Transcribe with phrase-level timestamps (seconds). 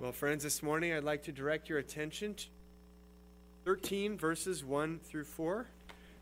[0.00, 2.44] Well, friends, this morning I'd like to direct your attention to
[3.64, 5.66] 13 verses 1 through 4.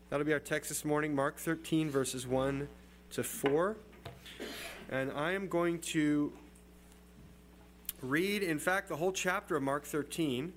[0.09, 2.67] That'll be our text this morning, Mark 13, verses 1
[3.11, 3.77] to 4.
[4.89, 6.33] And I am going to
[8.01, 10.53] read, in fact, the whole chapter of Mark 13.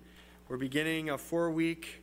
[0.49, 2.03] We're beginning a four week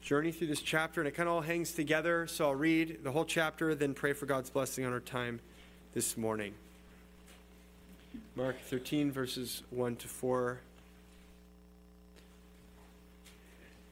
[0.00, 2.26] journey through this chapter, and it kind of all hangs together.
[2.26, 5.38] So I'll read the whole chapter, then pray for God's blessing on our time
[5.94, 6.54] this morning.
[8.34, 10.60] Mark 13, verses 1 to 4.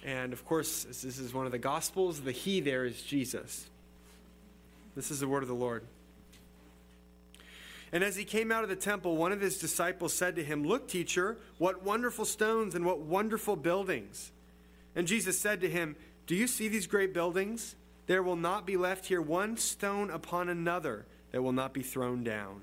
[0.05, 2.21] And of course, this is one of the Gospels.
[2.21, 3.67] The He there is Jesus.
[4.95, 5.85] This is the word of the Lord.
[7.93, 10.65] And as he came out of the temple, one of his disciples said to him,
[10.65, 14.33] Look, teacher, what wonderful stones and what wonderful buildings.
[14.97, 15.95] And Jesus said to him,
[16.27, 17.77] Do you see these great buildings?
[18.07, 22.25] There will not be left here one stone upon another that will not be thrown
[22.25, 22.63] down.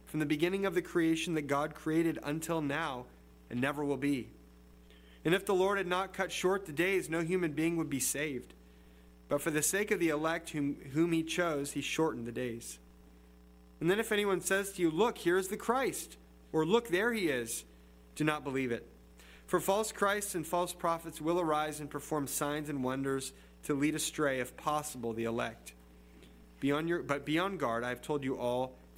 [0.11, 3.05] from the beginning of the creation that God created until now,
[3.49, 4.27] and never will be.
[5.23, 8.01] And if the Lord had not cut short the days, no human being would be
[8.01, 8.53] saved.
[9.29, 12.77] But for the sake of the elect whom, whom he chose, he shortened the days.
[13.79, 16.17] And then if anyone says to you, Look, here is the Christ,
[16.51, 17.63] or Look, there he is,
[18.17, 18.85] do not believe it.
[19.47, 23.31] For false Christs and false prophets will arise and perform signs and wonders
[23.63, 25.71] to lead astray, if possible, the elect.
[26.59, 28.75] Be your, but be on guard, I have told you all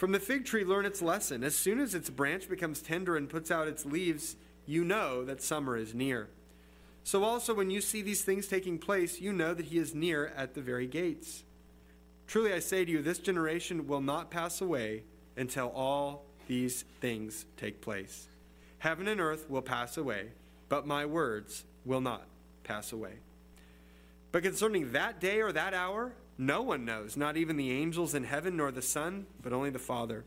[0.00, 1.44] From the fig tree, learn its lesson.
[1.44, 4.34] As soon as its branch becomes tender and puts out its leaves,
[4.64, 6.30] you know that summer is near.
[7.04, 10.32] So also, when you see these things taking place, you know that he is near
[10.34, 11.44] at the very gates.
[12.26, 15.02] Truly, I say to you, this generation will not pass away
[15.36, 18.26] until all these things take place.
[18.78, 20.28] Heaven and earth will pass away,
[20.70, 22.24] but my words will not
[22.64, 23.16] pass away.
[24.32, 28.24] But concerning that day or that hour, no one knows, not even the angels in
[28.24, 30.24] heaven nor the Son, but only the Father.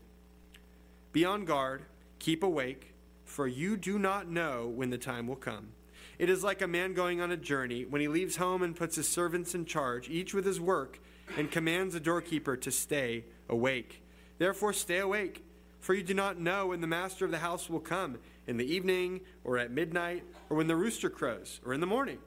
[1.10, 1.82] Be on guard,
[2.20, 2.94] keep awake,
[3.24, 5.70] for you do not know when the time will come.
[6.16, 8.94] It is like a man going on a journey when he leaves home and puts
[8.94, 11.00] his servants in charge, each with his work,
[11.36, 14.00] and commands the doorkeeper to stay awake.
[14.38, 15.44] Therefore, stay awake,
[15.80, 18.72] for you do not know when the master of the house will come in the
[18.72, 22.18] evening, or at midnight, or when the rooster crows, or in the morning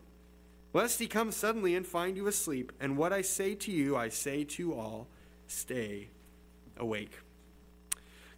[0.73, 2.71] lest he come suddenly and find you asleep.
[2.79, 5.07] And what I say to you, I say to all
[5.47, 6.09] stay
[6.77, 7.17] awake.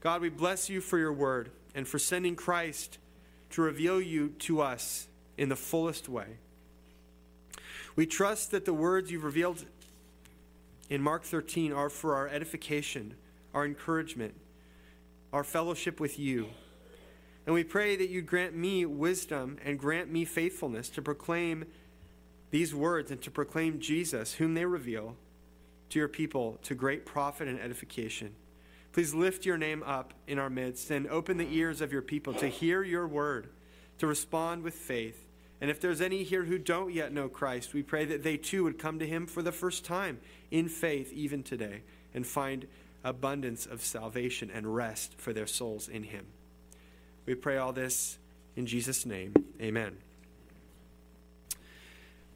[0.01, 2.97] God, we bless you for your word and for sending Christ
[3.51, 6.37] to reveal you to us in the fullest way.
[7.95, 9.65] We trust that the words you've revealed
[10.89, 13.15] in Mark 13 are for our edification,
[13.53, 14.35] our encouragement,
[15.33, 16.47] our fellowship with you.
[17.45, 21.65] And we pray that you grant me wisdom and grant me faithfulness to proclaim
[22.51, 25.15] these words and to proclaim Jesus, whom they reveal,
[25.89, 28.35] to your people to great profit and edification.
[28.91, 32.33] Please lift your name up in our midst and open the ears of your people
[32.33, 33.49] to hear your word,
[33.99, 35.25] to respond with faith.
[35.61, 38.63] And if there's any here who don't yet know Christ, we pray that they too
[38.63, 40.19] would come to him for the first time
[40.49, 42.65] in faith, even today, and find
[43.03, 46.25] abundance of salvation and rest for their souls in him.
[47.25, 48.17] We pray all this
[48.55, 49.33] in Jesus' name.
[49.61, 50.08] Amen.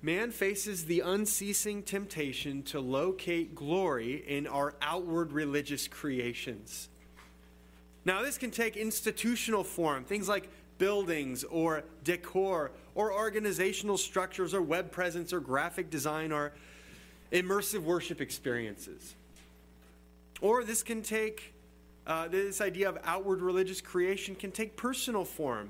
[0.06, 6.90] Man faces the unceasing temptation to locate glory in our outward religious creations.
[8.04, 14.62] Now, this can take institutional form, things like buildings or decor or organizational structures or
[14.62, 16.52] web presence or graphic design or
[17.32, 19.16] immersive worship experiences.
[20.42, 21.54] Or this can take,
[22.06, 25.70] uh, this idea of outward religious creation can take personal form,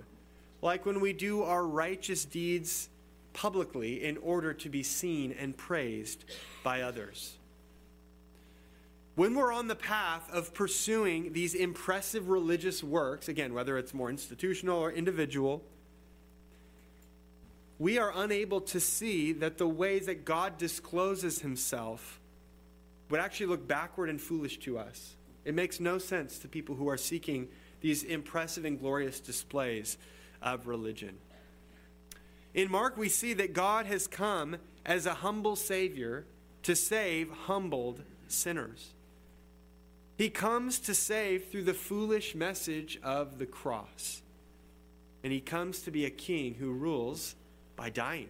[0.64, 2.90] like when we do our righteous deeds
[3.34, 6.24] publicly in order to be seen and praised
[6.64, 7.38] by others.
[9.16, 14.10] When we're on the path of pursuing these impressive religious works, again, whether it's more
[14.10, 15.62] institutional or individual,
[17.78, 22.20] we are unable to see that the ways that God discloses himself
[23.10, 25.16] would actually look backward and foolish to us.
[25.46, 27.50] It makes no sense to people who are seeking
[27.82, 29.98] these impressive and glorious displays
[30.42, 31.18] of religion.
[32.54, 36.26] In Mark, we see that God has come as a humble Savior
[36.64, 38.94] to save humbled sinners.
[40.18, 44.22] He comes to save through the foolish message of the cross.
[45.24, 47.36] And he comes to be a king who rules
[47.76, 48.30] by dying.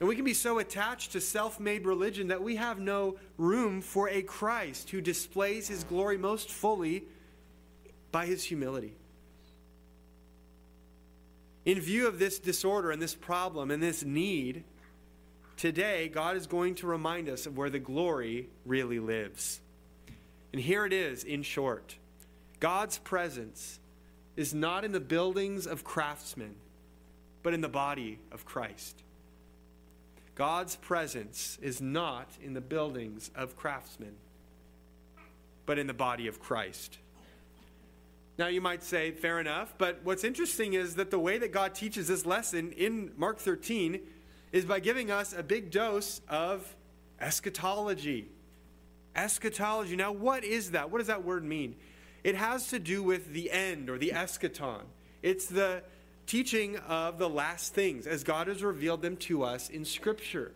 [0.00, 3.80] And we can be so attached to self made religion that we have no room
[3.80, 7.04] for a Christ who displays his glory most fully
[8.12, 8.96] by his humility.
[11.64, 14.64] In view of this disorder and this problem and this need,
[15.56, 19.60] today God is going to remind us of where the glory really lives.
[20.52, 21.96] And here it is in short
[22.60, 23.80] God's presence
[24.36, 26.54] is not in the buildings of craftsmen,
[27.42, 29.02] but in the body of Christ.
[30.34, 34.14] God's presence is not in the buildings of craftsmen,
[35.66, 36.98] but in the body of Christ.
[38.36, 41.74] Now, you might say, fair enough, but what's interesting is that the way that God
[41.74, 44.00] teaches this lesson in Mark 13
[44.50, 46.74] is by giving us a big dose of
[47.20, 48.28] eschatology.
[49.14, 49.94] Eschatology.
[49.94, 50.90] Now, what is that?
[50.90, 51.76] What does that word mean?
[52.24, 54.82] It has to do with the end or the eschaton.
[55.22, 55.82] It's the
[56.26, 60.52] teaching of the last things as God has revealed them to us in Scripture.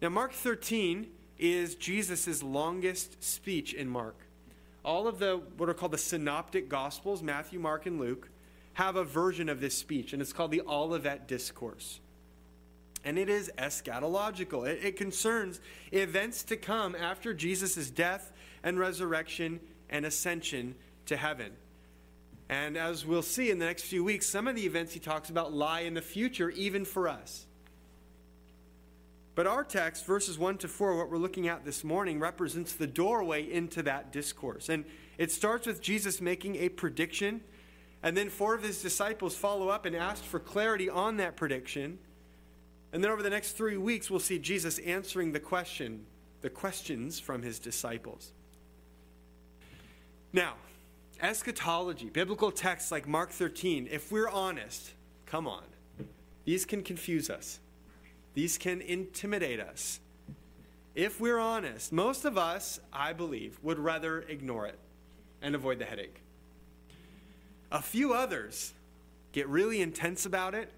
[0.00, 4.16] Now, Mark 13 is Jesus' longest speech in Mark
[4.84, 8.28] all of the what are called the synoptic gospels, Matthew, Mark, and Luke,
[8.74, 12.00] have a version of this speech, and it's called the Olivet Discourse.
[13.04, 14.66] And it is eschatological.
[14.66, 15.60] It, it concerns
[15.92, 18.32] events to come after Jesus' death
[18.62, 19.60] and resurrection
[19.90, 20.74] and ascension
[21.06, 21.52] to heaven.
[22.48, 25.30] And as we'll see in the next few weeks, some of the events he talks
[25.30, 27.46] about lie in the future, even for us.
[29.34, 32.86] But our text, verses 1 to 4, what we're looking at this morning, represents the
[32.86, 34.68] doorway into that discourse.
[34.68, 34.84] And
[35.18, 37.40] it starts with Jesus making a prediction,
[38.02, 41.98] and then four of his disciples follow up and ask for clarity on that prediction.
[42.92, 46.06] And then over the next three weeks, we'll see Jesus answering the question,
[46.40, 48.32] the questions from his disciples.
[50.32, 50.54] Now,
[51.20, 54.92] eschatology, biblical texts like Mark 13, if we're honest,
[55.26, 55.64] come on,
[56.44, 57.58] these can confuse us.
[58.34, 60.00] These can intimidate us.
[60.94, 64.78] If we're honest, most of us, I believe, would rather ignore it
[65.42, 66.20] and avoid the headache.
[67.72, 68.72] A few others
[69.32, 70.70] get really intense about it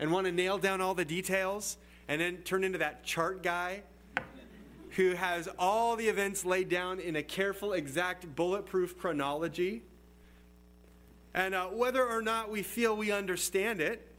[0.00, 1.76] and want to nail down all the details
[2.08, 3.82] and then turn into that chart guy
[4.90, 9.82] who has all the events laid down in a careful, exact, bulletproof chronology.
[11.32, 14.09] And uh, whether or not we feel we understand it,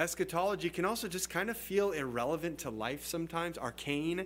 [0.00, 4.24] eschatology can also just kind of feel irrelevant to life sometimes, arcane.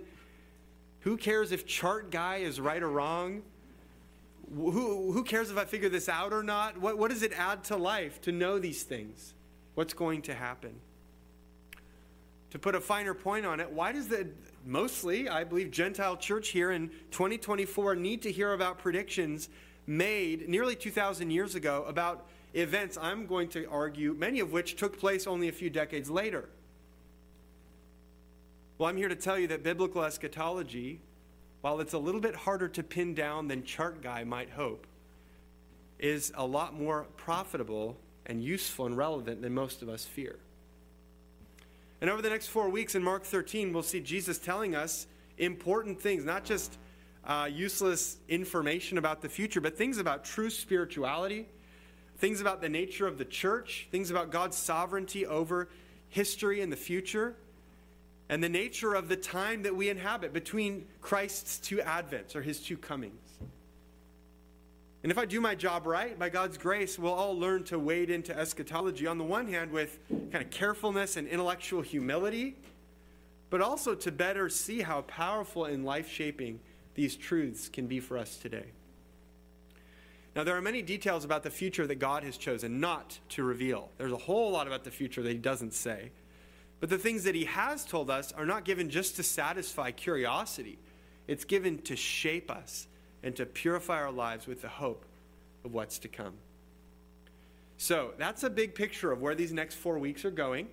[1.01, 3.43] Who cares if chart guy is right or wrong?
[4.53, 6.79] Who, who cares if I figure this out or not?
[6.79, 9.33] What, what does it add to life to know these things?
[9.73, 10.73] What's going to happen?
[12.51, 14.29] To put a finer point on it, why does the
[14.65, 19.49] mostly, I believe, Gentile church here in 2024 need to hear about predictions
[19.87, 24.99] made nearly 2,000 years ago about events, I'm going to argue, many of which took
[24.99, 26.49] place only a few decades later.
[28.77, 30.99] Well, I'm here to tell you that biblical eschatology,
[31.61, 34.87] while it's a little bit harder to pin down than Chart Guy might hope,
[35.99, 40.37] is a lot more profitable and useful and relevant than most of us fear.
[42.01, 45.07] And over the next four weeks in Mark 13, we'll see Jesus telling us
[45.37, 46.77] important things, not just
[47.23, 51.47] uh, useless information about the future, but things about true spirituality,
[52.17, 55.69] things about the nature of the church, things about God's sovereignty over
[56.09, 57.35] history and the future,
[58.29, 62.59] and the nature of the time that we inhabit between Christ's two advents or his
[62.59, 63.19] two comings.
[65.03, 68.09] And if I do my job right, by God's grace, we'll all learn to wade
[68.09, 72.55] into eschatology on the one hand with kind of carefulness and intellectual humility,
[73.51, 76.59] but also to better see how powerful and life shaping
[76.95, 78.65] these truths can be for us today.
[80.35, 83.89] Now, there are many details about the future that God has chosen not to reveal.
[83.97, 86.11] There's a whole lot about the future that He doesn't say.
[86.81, 90.77] But the things that He has told us are not given just to satisfy curiosity,
[91.27, 92.87] it's given to shape us
[93.23, 95.05] and to purify our lives with the hope
[95.63, 96.33] of what's to come.
[97.77, 100.67] So, that's a big picture of where these next four weeks are going.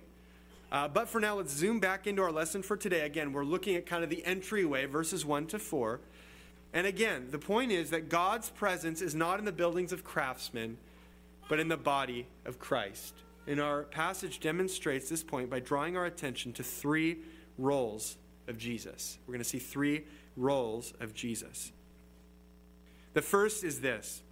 [0.73, 3.01] Uh, but for now, let's zoom back into our lesson for today.
[3.01, 6.01] Again, we're looking at kind of the entryway, verses 1 to 4.
[6.73, 10.77] And again, the point is that God's presence is not in the buildings of craftsmen,
[11.47, 13.13] but in the body of Christ.
[13.45, 17.19] And our passage demonstrates this point by drawing our attention to three
[17.57, 19.19] roles of Jesus.
[19.27, 21.71] We're going to see three roles of Jesus.
[23.13, 24.23] The first is this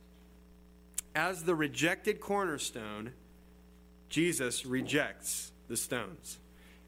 [1.13, 3.13] As the rejected cornerstone,
[4.09, 6.39] Jesus rejects the stones.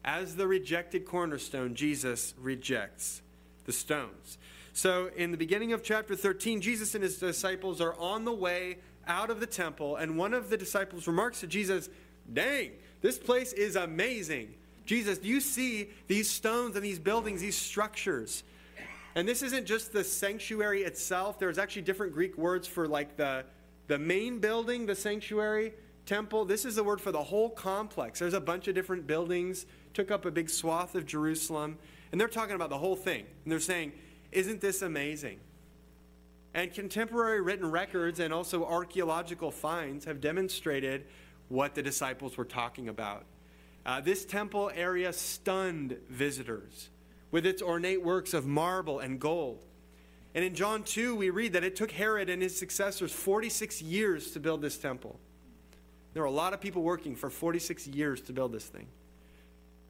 [0.04, 3.22] As the rejected cornerstone, Jesus rejects
[3.64, 4.36] the stones.
[4.76, 8.78] So, in the beginning of chapter 13, Jesus and his disciples are on the way
[9.06, 11.88] out of the temple, and one of the disciples remarks to Jesus,
[12.32, 14.52] Dang, this place is amazing.
[14.84, 18.42] Jesus, do you see these stones and these buildings, these structures?
[19.14, 21.38] And this isn't just the sanctuary itself.
[21.38, 23.44] There's actually different Greek words for like the,
[23.86, 25.72] the main building, the sanctuary,
[26.04, 26.44] temple.
[26.44, 28.18] This is the word for the whole complex.
[28.18, 31.78] There's a bunch of different buildings, took up a big swath of Jerusalem.
[32.10, 33.24] And they're talking about the whole thing.
[33.44, 33.92] And they're saying,
[34.34, 35.38] isn't this amazing?
[36.52, 41.06] And contemporary written records and also archaeological finds have demonstrated
[41.48, 43.24] what the disciples were talking about.
[43.86, 46.90] Uh, this temple area stunned visitors
[47.30, 49.64] with its ornate works of marble and gold.
[50.34, 54.30] And in John 2, we read that it took Herod and his successors 46 years
[54.32, 55.18] to build this temple.
[56.12, 58.86] There were a lot of people working for 46 years to build this thing.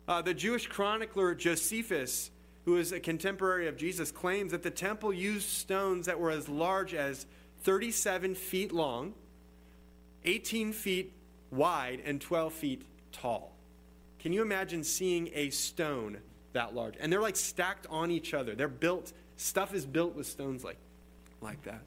[0.08, 2.30] Uh, the Jewish chronicler Josephus
[2.64, 6.48] who is a contemporary of Jesus, claims that the temple used stones that were as
[6.48, 7.26] large as
[7.62, 9.14] 37 feet long,
[10.24, 11.12] 18 feet
[11.50, 13.52] wide, and 12 feet tall.
[14.18, 16.18] Can you imagine seeing a stone
[16.54, 16.94] that large?
[16.98, 18.54] And they're like stacked on each other.
[18.54, 20.78] They're built, stuff is built with stones like,
[21.42, 21.82] like that.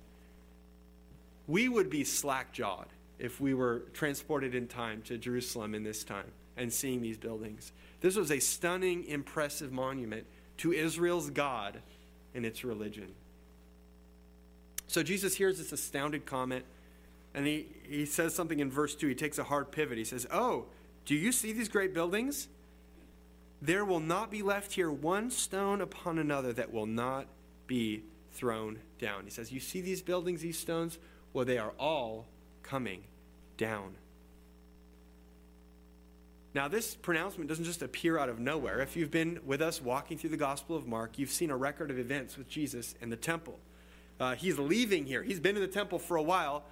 [1.48, 6.04] We would be slack jawed if we were transported in time to Jerusalem in this
[6.04, 7.72] time and seeing these buildings.
[8.02, 10.26] This was a stunning, impressive monument
[10.58, 11.82] to Israel's God
[12.34, 13.14] and its religion.
[14.88, 16.66] So Jesus hears this astounded comment,
[17.34, 19.08] and he, he says something in verse 2.
[19.08, 19.98] He takes a hard pivot.
[19.98, 20.66] He says, Oh,
[21.06, 22.48] do you see these great buildings?
[23.62, 27.28] There will not be left here one stone upon another that will not
[27.66, 29.24] be thrown down.
[29.26, 31.00] He says, You see these buildings, these stones?
[31.34, 32.28] Well, they are all
[32.64, 33.04] coming
[33.58, 33.96] down.
[36.58, 38.82] Now, this pronouncement doesn't just appear out of nowhere.
[38.82, 41.92] If you've been with us walking through the Gospel of Mark, you've seen a record
[41.92, 43.60] of events with Jesus in the temple.
[44.20, 45.22] Uh, he's leaving here.
[45.22, 46.64] He's been in the temple for a while.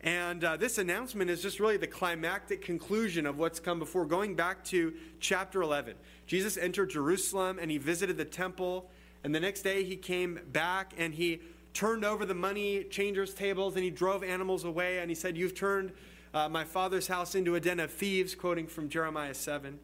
[0.00, 4.06] And uh, this announcement is just really the climactic conclusion of what's come before.
[4.06, 5.96] Going back to chapter 11,
[6.28, 8.90] Jesus entered Jerusalem and he visited the temple.
[9.24, 11.40] And the next day he came back and he
[11.74, 15.00] turned over the money changers' tables and he drove animals away.
[15.00, 15.90] And he said, You've turned
[16.34, 19.78] uh, my father's house into a den of thieves, quoting from Jeremiah 7.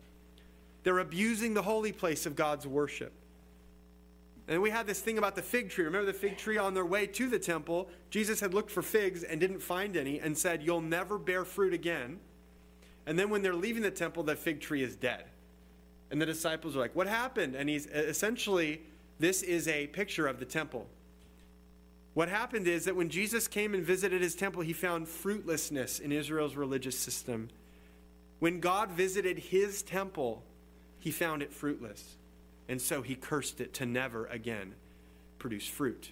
[0.83, 3.13] They're abusing the holy place of God's worship.
[4.49, 5.85] And we had this thing about the fig tree.
[5.85, 7.91] Remember the fig tree on their way to the temple?
[8.09, 11.75] Jesus had looked for figs and didn't find any and said, You'll never bear fruit
[11.75, 12.19] again.
[13.07, 15.25] And then when they're leaving the temple, the fig tree is dead.
[16.11, 17.57] And the disciples are like, What happened?
[17.57, 18.81] And he's essentially,
[19.19, 20.87] this is a picture of the temple.
[22.19, 26.11] What happened is that when Jesus came and visited his temple, he found fruitlessness in
[26.11, 27.49] Israel's religious system.
[28.41, 30.43] When God visited his temple,
[30.99, 32.17] he found it fruitless.
[32.69, 34.75] And so he cursed it to never again
[35.39, 36.11] produce fruit.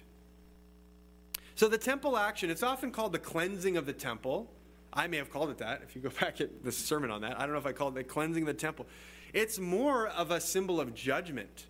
[1.55, 4.49] So the temple action, it's often called the cleansing of the temple.
[4.93, 7.37] I may have called it that if you go back at the sermon on that.
[7.37, 8.87] I don't know if I called it the cleansing of the temple.
[9.33, 11.65] It's more of a symbol of judgment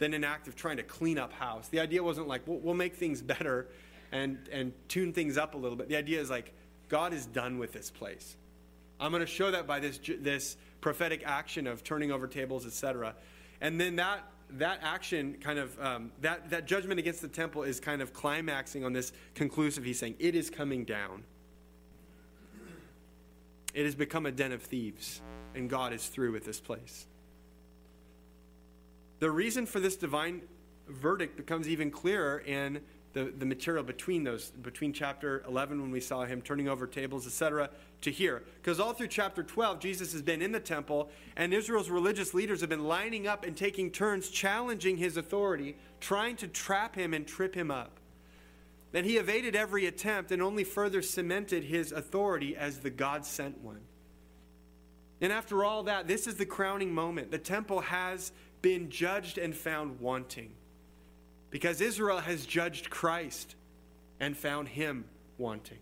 [0.00, 1.68] than an act of trying to clean up house.
[1.68, 3.68] The idea wasn't like, we'll, we'll make things better
[4.10, 5.88] and, and tune things up a little bit.
[5.88, 6.52] The idea is like,
[6.88, 8.36] God is done with this place.
[8.98, 13.14] I'm going to show that by this, this prophetic action of turning over tables, etc.
[13.60, 17.78] And then that, that action kind of, um, that, that judgment against the temple is
[17.78, 19.84] kind of climaxing on this conclusive.
[19.84, 21.22] He's saying, it is coming down.
[23.72, 25.20] It has become a den of thieves,
[25.54, 27.06] and God is through with this place.
[29.20, 30.42] The reason for this divine
[30.88, 32.80] verdict becomes even clearer in
[33.12, 37.26] the, the material between those, between chapter 11 when we saw him turning over tables,
[37.26, 37.68] etc.,
[38.02, 38.42] to here.
[38.62, 42.60] Because all through chapter 12, Jesus has been in the temple, and Israel's religious leaders
[42.60, 47.26] have been lining up and taking turns challenging his authority, trying to trap him and
[47.26, 47.98] trip him up.
[48.92, 53.58] Then he evaded every attempt and only further cemented his authority as the God sent
[53.58, 53.80] one.
[55.20, 57.30] And after all that, this is the crowning moment.
[57.30, 60.52] The temple has been judged and found wanting
[61.50, 63.54] because Israel has judged Christ
[64.20, 65.04] and found him
[65.38, 65.78] wanting.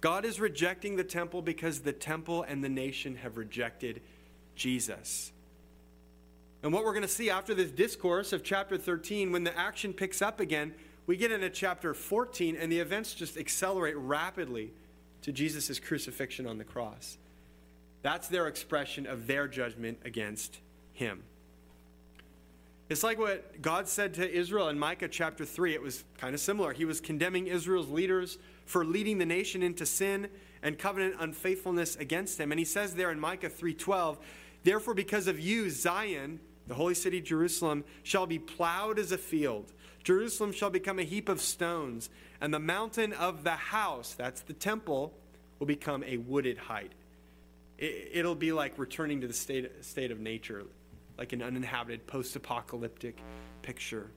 [0.00, 4.00] God is rejecting the temple because the temple and the nation have rejected
[4.54, 5.32] Jesus.
[6.62, 9.92] And what we're going to see after this discourse of chapter 13, when the action
[9.92, 10.74] picks up again,
[11.06, 14.72] we get into chapter 14, and the events just accelerate rapidly
[15.22, 17.16] to Jesus' crucifixion on the cross.
[18.08, 20.60] That's their expression of their judgment against
[20.94, 21.24] him.
[22.88, 25.74] It's like what God said to Israel in Micah chapter 3.
[25.74, 26.72] It was kind of similar.
[26.72, 30.30] He was condemning Israel's leaders for leading the nation into sin
[30.62, 32.50] and covenant unfaithfulness against him.
[32.50, 34.18] And he says there in Micah 3:12,
[34.64, 39.74] "Therefore because of you Zion, the holy city Jerusalem, shall be plowed as a field.
[40.02, 42.08] Jerusalem shall become a heap of stones,
[42.40, 45.12] and the mountain of the house, that's the temple,
[45.58, 46.92] will become a wooded height."
[47.78, 50.64] It'll be like returning to the state, state of nature
[51.16, 53.18] like an uninhabited post apocalyptic
[53.62, 54.10] picture.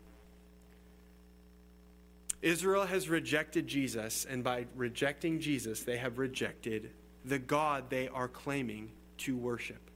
[2.41, 6.92] Israel has rejected Jesus, and by rejecting Jesus, they have rejected
[7.25, 9.92] the God they are claiming to worship.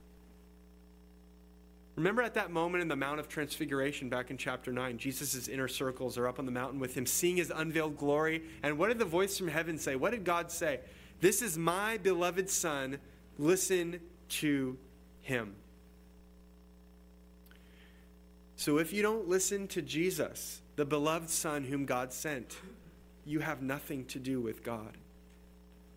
[1.95, 5.67] Remember at that moment in the Mount of Transfiguration back in chapter 9, Jesus' inner
[5.67, 8.43] circles are up on the mountain with him, seeing his unveiled glory.
[8.63, 9.95] And what did the voice from heaven say?
[9.95, 10.81] What did God say?
[11.21, 12.99] This is my beloved Son.
[13.37, 14.77] Listen to
[15.21, 15.55] him.
[18.55, 22.57] So if you don't listen to Jesus, the beloved Son whom God sent,
[23.25, 24.97] you have nothing to do with God.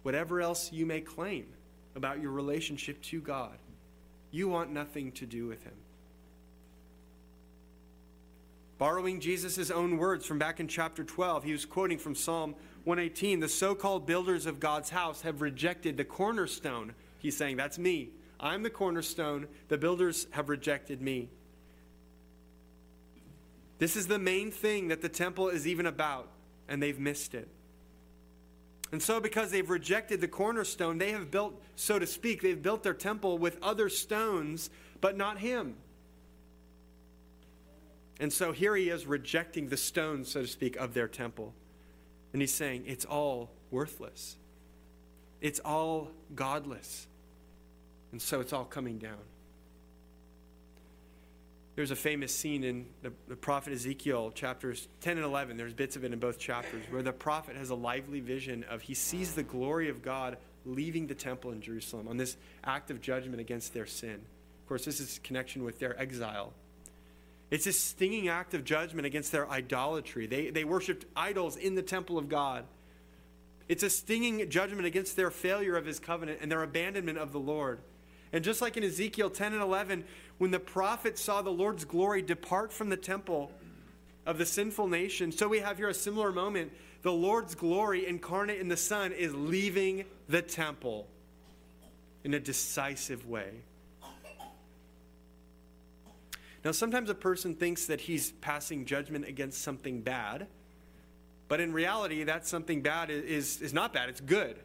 [0.03, 1.47] Whatever else you may claim
[1.95, 3.59] about your relationship to God,
[4.31, 5.75] you want nothing to do with Him.
[8.79, 13.41] Borrowing Jesus' own words from back in chapter 12, he was quoting from Psalm 118
[13.41, 16.95] The so called builders of God's house have rejected the cornerstone.
[17.19, 18.11] He's saying, That's me.
[18.41, 19.49] I'm the cornerstone.
[19.69, 21.29] The builders have rejected me.
[23.79, 26.29] This is the main thing that the temple is even about,
[26.69, 27.49] and they've missed it.
[28.91, 32.83] And so, because they've rejected the cornerstone, they have built, so to speak, they've built
[32.83, 35.77] their temple with other stones, but not Him.
[38.21, 41.55] And so here he is rejecting the stones, so to speak, of their temple.
[42.33, 44.37] And he's saying, it's all worthless.
[45.41, 47.07] It's all godless.
[48.13, 49.19] And so it's all coming down.
[51.79, 55.57] There's a famous scene in the, the, prophet Ezekiel, chapters 10 and 11.
[55.57, 58.83] There's bits of it in both chapters, where the prophet has a lively vision of
[58.83, 63.01] he sees the glory of God leaving the temple in Jerusalem on this act of
[63.01, 64.15] judgment against their sin.
[64.15, 66.53] Of course, this is connection with their exile.
[67.51, 70.27] It's a stinging act of judgment against their idolatry.
[70.27, 72.65] They, they worshiped idols in the temple of God.
[73.69, 77.39] It's a stinging judgment against their failure of his covenant and their abandonment of the
[77.39, 77.81] Lord.
[78.33, 80.05] And just like in Ezekiel 10 and 11,
[80.39, 83.51] when the prophet saw the Lord's glory depart from the temple
[84.27, 86.73] of the sinful nation, so we have here a similar moment.
[87.03, 91.07] The Lord's glory incarnate in the Son is leaving the temple
[92.25, 93.51] in a decisive way.
[96.65, 100.49] Now, sometimes a person thinks that he's passing judgment against something bad,
[101.47, 104.59] but in reality, that something bad is, is not bad, it's good.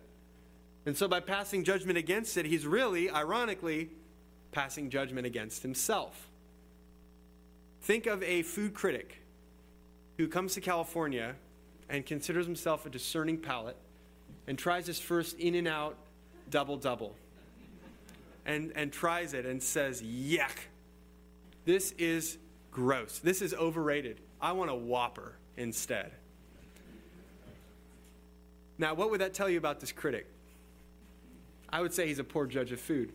[0.85, 3.89] And so by passing judgment against it, he's really, ironically,
[4.51, 6.29] passing judgment against himself.
[7.81, 9.21] Think of a food critic
[10.17, 11.35] who comes to California
[11.89, 13.77] and considers himself a discerning palate
[14.47, 15.95] and tries his first In-N-Out
[16.49, 17.15] double double
[18.45, 20.57] and, and tries it and says, Yuck,
[21.65, 22.37] this is
[22.71, 23.19] gross.
[23.19, 24.19] This is overrated.
[24.41, 26.11] I want a Whopper instead.
[28.77, 30.27] Now, what would that tell you about this critic?
[31.73, 33.11] I would say he's a poor judge of food.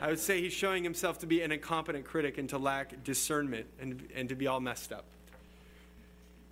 [0.00, 3.66] I would say he's showing himself to be an incompetent critic and to lack discernment
[3.80, 5.04] and, and to be all messed up.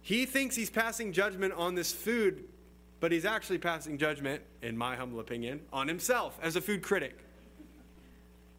[0.01, 2.45] He thinks he's passing judgment on this food,
[3.01, 7.19] but he's actually passing judgment, in my humble opinion, on himself as a food critic.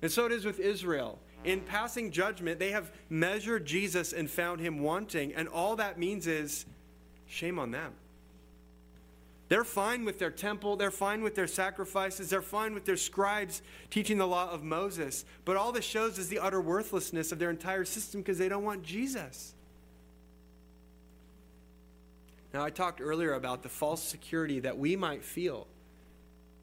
[0.01, 1.19] And so it is with Israel.
[1.45, 6.27] In passing judgment, they have measured Jesus and found him wanting, and all that means
[6.27, 6.65] is
[7.25, 7.93] shame on them.
[9.49, 13.61] They're fine with their temple, they're fine with their sacrifices, they're fine with their scribes
[13.89, 15.23] teaching the law of Moses.
[15.45, 18.63] But all this shows is the utter worthlessness of their entire system because they don't
[18.63, 19.53] want Jesus.
[22.53, 25.67] Now, I talked earlier about the false security that we might feel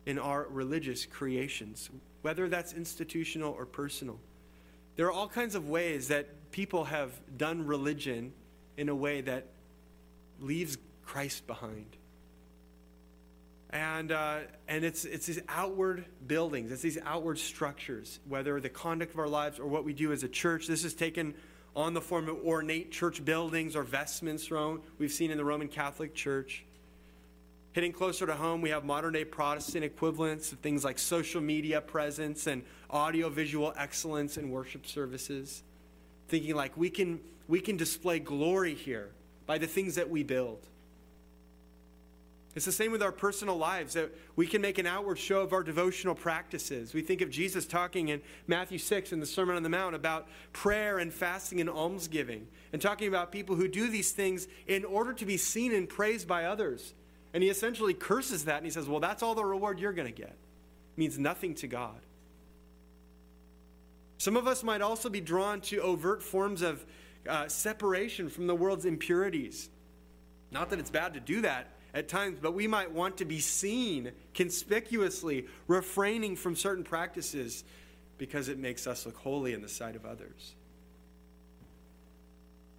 [0.07, 1.89] in our religious creations,
[2.23, 4.19] whether that's institutional or personal.
[4.97, 8.33] There are all kinds of ways that people have done religion
[8.77, 9.47] in a way that
[10.41, 11.97] leaves Christ behind.
[13.75, 19.13] And, uh, and it's, it's these outward buildings, it's these outward structures, whether the conduct
[19.13, 20.69] of our lives or what we do as a church.
[20.69, 21.35] This is taken
[21.75, 24.49] on the form of ornate church buildings or vestments
[24.99, 26.65] we've seen in the Roman Catholic Church.
[27.73, 31.81] Hitting closer to home, we have modern day Protestant equivalents of things like social media
[31.81, 35.65] presence and audio visual excellence in worship services.
[36.29, 39.11] Thinking like we can, we can display glory here
[39.47, 40.65] by the things that we build.
[42.55, 45.53] It's the same with our personal lives that we can make an outward show of
[45.53, 46.95] our devotional practices.
[46.95, 50.29] We think of Jesus talking in Matthew 6 in the Sermon on the Mount about
[50.53, 55.13] prayer and fasting and almsgiving, and talking about people who do these things in order
[55.15, 56.95] to be seen and praised by others.
[57.33, 60.13] And he essentially curses that and he says, Well, that's all the reward you're going
[60.13, 60.31] to get.
[60.31, 61.99] It means nothing to God.
[64.19, 66.87] Some of us might also be drawn to overt forms of
[67.29, 69.69] uh, separation from the world's impurities.
[70.53, 73.39] Not that it's bad to do that at times, but we might want to be
[73.39, 77.63] seen conspicuously, refraining from certain practices
[78.19, 80.55] because it makes us look holy in the sight of others.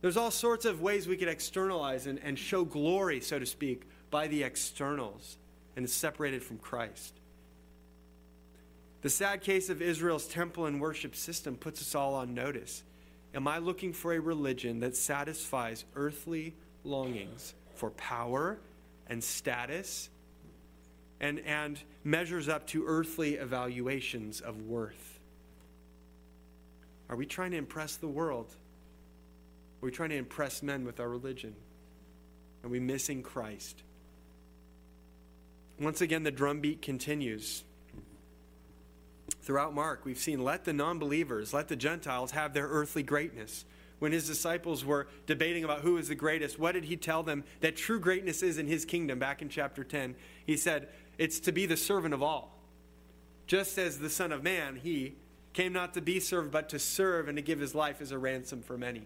[0.01, 3.87] There's all sorts of ways we could externalize and, and show glory, so to speak,
[4.11, 5.37] by the externals
[5.75, 7.13] and is separated from Christ.
[9.01, 12.83] The sad case of Israel's temple and worship system puts us all on notice.
[13.33, 18.59] Am I looking for a religion that satisfies earthly longings for power
[19.07, 20.09] and status
[21.19, 25.19] and, and measures up to earthly evaluations of worth?
[27.09, 28.47] Are we trying to impress the world?
[29.81, 31.55] Are we trying to impress men with our religion?
[32.63, 33.83] Are we missing Christ?
[35.79, 37.63] Once again, the drumbeat continues.
[39.41, 43.65] Throughout Mark, we've seen let the non believers, let the Gentiles have their earthly greatness.
[43.99, 47.43] When his disciples were debating about who is the greatest, what did he tell them
[47.61, 50.15] that true greatness is in his kingdom back in chapter 10?
[50.45, 52.51] He said, It's to be the servant of all.
[53.47, 55.15] Just as the Son of Man, he
[55.53, 58.17] came not to be served, but to serve and to give his life as a
[58.17, 59.03] ransom for many.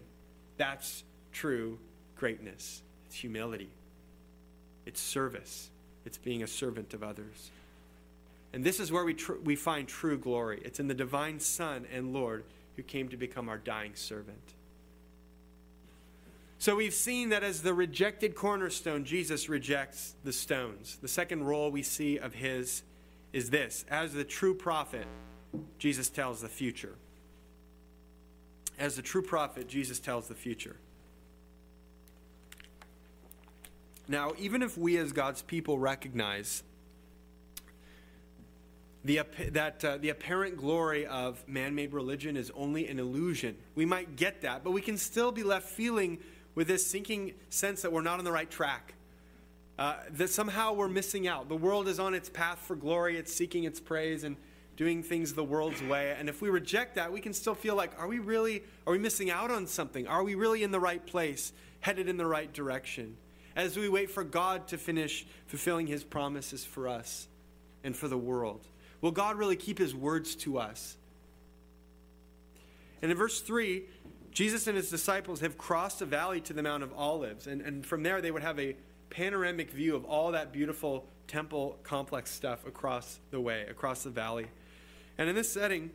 [0.56, 1.78] That's true
[2.16, 2.82] greatness.
[3.06, 3.70] It's humility,
[4.86, 5.70] it's service,
[6.04, 7.50] it's being a servant of others.
[8.52, 10.60] And this is where we, tr- we find true glory.
[10.64, 12.44] It's in the divine Son and Lord
[12.76, 14.54] who came to become our dying servant.
[16.60, 20.98] So we've seen that as the rejected cornerstone, Jesus rejects the stones.
[21.00, 22.82] The second role we see of his
[23.32, 25.06] is this as the true prophet,
[25.78, 26.96] Jesus tells the future.
[28.78, 30.76] As the true prophet, Jesus tells the future.
[34.06, 36.62] Now, even if we as God's people recognize
[39.02, 43.86] the, that uh, the apparent glory of man made religion is only an illusion, we
[43.86, 46.18] might get that, but we can still be left feeling
[46.54, 48.94] with this sinking sense that we're not on the right track.
[49.78, 51.48] Uh, that somehow we're missing out.
[51.48, 54.36] The world is on its path for glory, it's seeking its praise and
[54.76, 56.14] doing things the world's way.
[56.18, 58.98] And if we reject that, we can still feel like, are we really, are we
[58.98, 60.06] missing out on something?
[60.06, 63.16] Are we really in the right place, headed in the right direction?
[63.56, 67.28] As we wait for God to finish fulfilling his promises for us
[67.84, 68.66] and for the world.
[69.00, 70.96] Will God really keep his words to us?
[73.02, 73.82] And in verse 3,
[74.32, 77.84] Jesus and his disciples have crossed a valley to the Mount of Olives, and, and
[77.84, 78.76] from there they would have a
[79.10, 84.46] panoramic view of all that beautiful temple complex stuff across the way, across the valley.
[85.18, 85.90] And in this setting,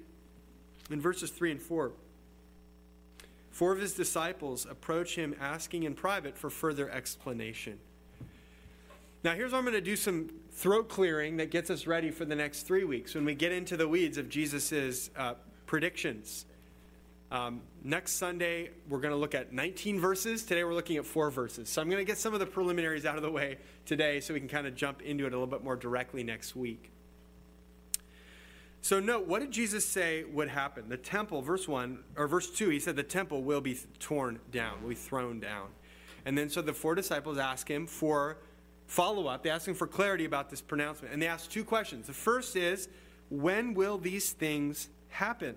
[0.89, 1.91] in verses 3 and 4,
[3.51, 7.79] four of his disciples approach him asking in private for further explanation.
[9.23, 12.25] Now, here's where I'm going to do some throat clearing that gets us ready for
[12.25, 15.33] the next three weeks when we get into the weeds of Jesus' uh,
[15.65, 16.45] predictions
[17.31, 20.43] um, next Sunday, we're going to look at 19 verses.
[20.43, 21.69] Today, we're looking at four verses.
[21.69, 24.33] So I'm going to get some of the preliminaries out of the way today so
[24.33, 26.91] we can kind of jump into it a little bit more directly next week.
[28.81, 30.87] So note, what did Jesus say would happen?
[30.89, 34.83] The temple, verse 1, or verse 2, he said the temple will be torn down,
[34.83, 35.69] will be thrown down.
[36.25, 38.37] And then so the four disciples ask him for
[38.85, 39.41] follow up.
[39.41, 41.13] They ask him for clarity about this pronouncement.
[41.13, 42.05] And they ask two questions.
[42.05, 42.87] The first is,
[43.31, 45.55] when will these things happen?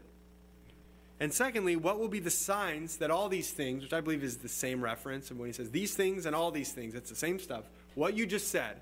[1.20, 4.36] And secondly, what will be the signs that all these things, which I believe is
[4.36, 7.16] the same reference, and when he says these things and all these things, it's the
[7.16, 7.64] same stuff.
[7.94, 8.80] What you just said,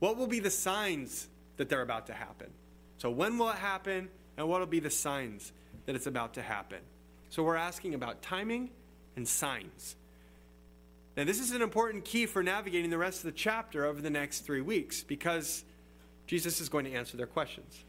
[0.00, 2.48] what will be the signs that they're about to happen?
[2.98, 5.52] So, when will it happen, and what will be the signs
[5.86, 6.80] that it's about to happen?
[7.30, 8.70] So, we're asking about timing
[9.14, 9.94] and signs.
[11.16, 14.10] Now, this is an important key for navigating the rest of the chapter over the
[14.10, 15.64] next three weeks because
[16.26, 17.84] Jesus is going to answer their questions.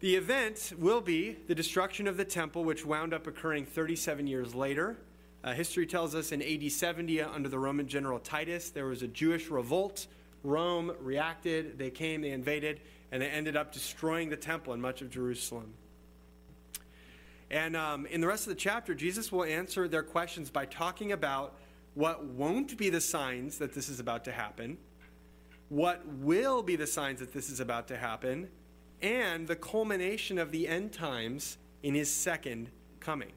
[0.00, 4.54] The event will be the destruction of the temple, which wound up occurring 37 years
[4.54, 4.96] later.
[5.42, 9.08] Uh, history tells us in AD 70, under the Roman general Titus, there was a
[9.08, 10.06] Jewish revolt
[10.44, 12.80] Rome reacted, they came, they invaded,
[13.10, 15.74] and they ended up destroying the temple and much of Jerusalem.
[17.50, 21.12] And um, in the rest of the chapter, Jesus will answer their questions by talking
[21.12, 21.54] about
[21.94, 24.78] what won't be the signs that this is about to happen,
[25.70, 28.48] what will be the signs that this is about to happen,
[29.02, 33.32] and the culmination of the end times in his second coming.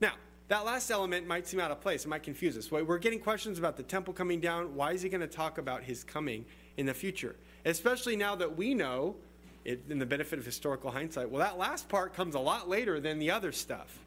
[0.00, 0.12] Now,
[0.48, 2.04] that last element might seem out of place.
[2.04, 2.70] It might confuse us.
[2.70, 4.74] We're getting questions about the temple coming down.
[4.74, 6.44] Why is he going to talk about his coming
[6.76, 7.36] in the future?
[7.64, 9.16] Especially now that we know,
[9.64, 13.00] it, in the benefit of historical hindsight, well, that last part comes a lot later
[13.00, 13.98] than the other stuff.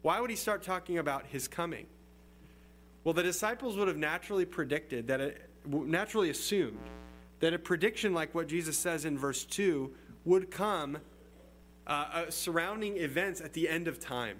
[0.00, 1.86] Why would he start talking about his coming?
[3.04, 6.80] Well, the disciples would have naturally predicted that it, naturally assumed
[7.42, 9.92] that a prediction like what Jesus says in verse 2
[10.24, 10.98] would come
[11.88, 14.36] uh, uh, surrounding events at the end of time.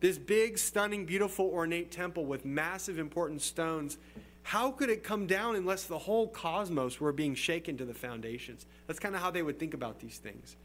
[0.00, 3.98] This big, stunning, beautiful, ornate temple with massive, important stones,
[4.42, 8.64] how could it come down unless the whole cosmos were being shaken to the foundations?
[8.86, 10.56] That's kind of how they would think about these things.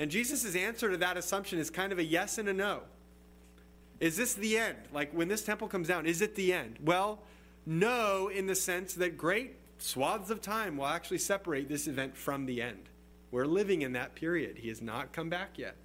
[0.00, 2.80] And Jesus' answer to that assumption is kind of a yes and a no.
[4.00, 4.78] Is this the end?
[4.92, 6.80] Like when this temple comes down, is it the end?
[6.84, 7.20] Well,
[7.66, 12.46] no, in the sense that great swaths of time will actually separate this event from
[12.46, 12.88] the end.
[13.30, 14.56] We're living in that period.
[14.56, 15.76] He has not come back yet.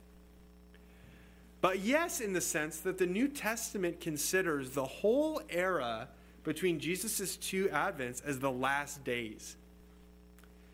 [1.59, 6.07] But yes, in the sense that the New Testament considers the whole era
[6.43, 9.57] between Jesus' two advents as the last days.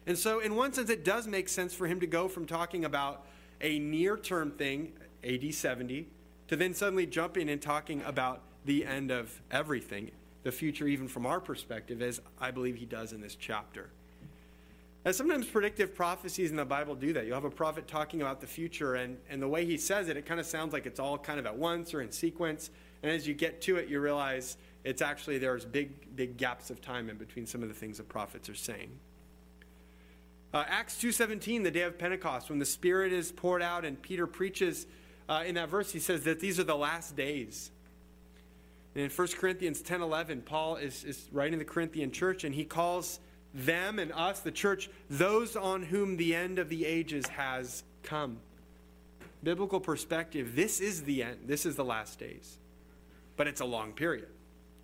[0.05, 2.85] And so, in one sense, it does make sense for him to go from talking
[2.85, 3.25] about
[3.59, 6.07] a near term thing, AD 70,
[6.49, 10.11] to then suddenly jump in and talking about the end of everything,
[10.45, 13.89] the future, even from our perspective, as I believe he does in this chapter.
[15.03, 17.25] And sometimes predictive prophecies in the Bible do that.
[17.25, 20.17] You'll have a prophet talking about the future, and, and the way he says it,
[20.17, 22.69] it kind of sounds like it's all kind of at once or in sequence.
[23.01, 26.79] And as you get to it, you realize it's actually there's big, big gaps of
[26.79, 28.91] time in between some of the things the prophets are saying.
[30.53, 34.27] Uh, Acts 2.17, the day of Pentecost, when the Spirit is poured out and Peter
[34.27, 34.85] preaches
[35.27, 37.71] uh, in that verse, he says that these are the last days.
[38.95, 43.19] And in 1 Corinthians 10.11, Paul is, is writing the Corinthian church, and he calls
[43.53, 48.37] them and us, the church, those on whom the end of the ages has come.
[49.43, 51.39] Biblical perspective, this is the end.
[51.45, 52.57] This is the last days.
[53.37, 54.27] But it's a long period.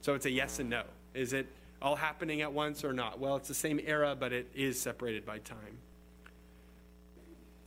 [0.02, 0.84] So it's a yes and no.
[1.13, 1.47] Is it
[1.82, 3.19] all happening at once or not?
[3.19, 5.78] Well, it's the same era, but it is separated by time.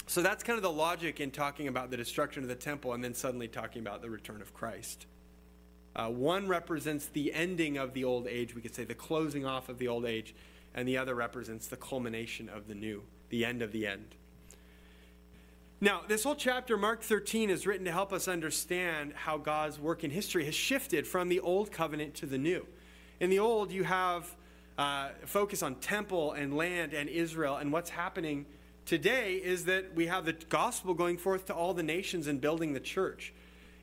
[0.07, 3.03] So that's kind of the logic in talking about the destruction of the temple and
[3.03, 5.07] then suddenly talking about the return of Christ.
[5.97, 9.69] Uh, one represents the ending of the old age, we could say the closing off
[9.69, 10.35] of the old age
[10.75, 14.15] and the other represents the culmination of the new, the end of the end.
[15.81, 20.03] Now, this whole chapter, Mark 13, is written to help us understand how God's work
[20.03, 22.67] in history has shifted from the old covenant to the new.
[23.21, 24.35] In the old, you have
[24.79, 28.47] uh, focus on temple and land and Israel, and what's happening
[28.87, 32.73] today is that we have the gospel going forth to all the nations and building
[32.73, 33.33] the church.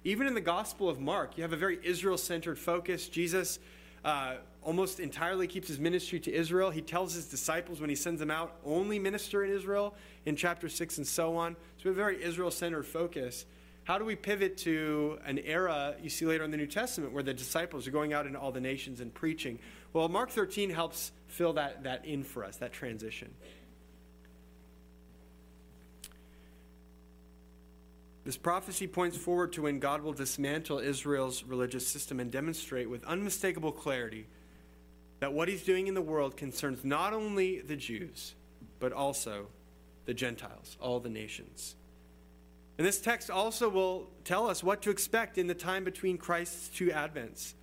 [0.04, 3.08] Even in the Gospel of Mark, you have a very Israel centered focus.
[3.08, 3.60] Jesus
[4.04, 6.72] uh, almost entirely keeps his ministry to Israel.
[6.72, 9.94] He tells his disciples when he sends them out, only minister in Israel
[10.26, 11.56] in chapter 6 and so on.
[11.78, 13.46] So we have a very Israel centered focus.
[13.84, 17.24] How do we pivot to an era you see later in the New Testament where
[17.24, 19.60] the disciples are going out into all the nations and preaching?
[19.94, 23.32] Well, Mark 13 helps fill that, that in for us, that transition.
[28.24, 33.04] This prophecy points forward to when God will dismantle Israel's religious system and demonstrate with
[33.06, 34.28] unmistakable clarity
[35.20, 38.36] that what he's doing in the world concerns not only the Jews,
[38.80, 39.48] but also
[40.06, 41.76] the Gentiles, all the nations.
[42.78, 46.70] And this text also will tell us what to expect in the time between Christ's
[46.70, 47.54] two advents.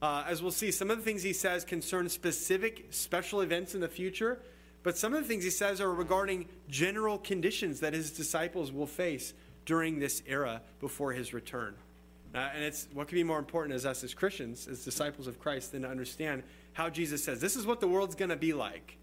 [0.00, 3.80] Uh, as we'll see, some of the things he says concern specific special events in
[3.80, 4.40] the future,
[4.82, 8.86] But some of the things he says are regarding general conditions that his disciples will
[8.86, 9.34] face
[9.68, 11.74] during this era before his return.
[12.34, 15.38] Uh, and it's what could be more important as us as Christians, as disciples of
[15.38, 18.54] Christ, than to understand how Jesus says, This is what the world's going to be
[18.54, 18.96] like.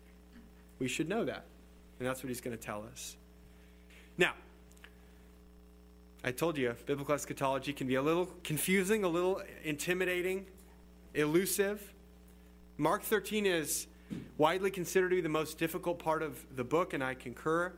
[0.80, 1.46] We should know that.
[2.00, 3.16] And that's what he's going to tell us.
[4.18, 4.34] Now,
[6.24, 10.48] I told you, biblical eschatology can be a little confusing, a little intimidating,
[11.14, 11.94] elusive.
[12.78, 13.86] Mark 13 is
[14.40, 17.72] widely considered to be the most difficult part of the book, and I concur.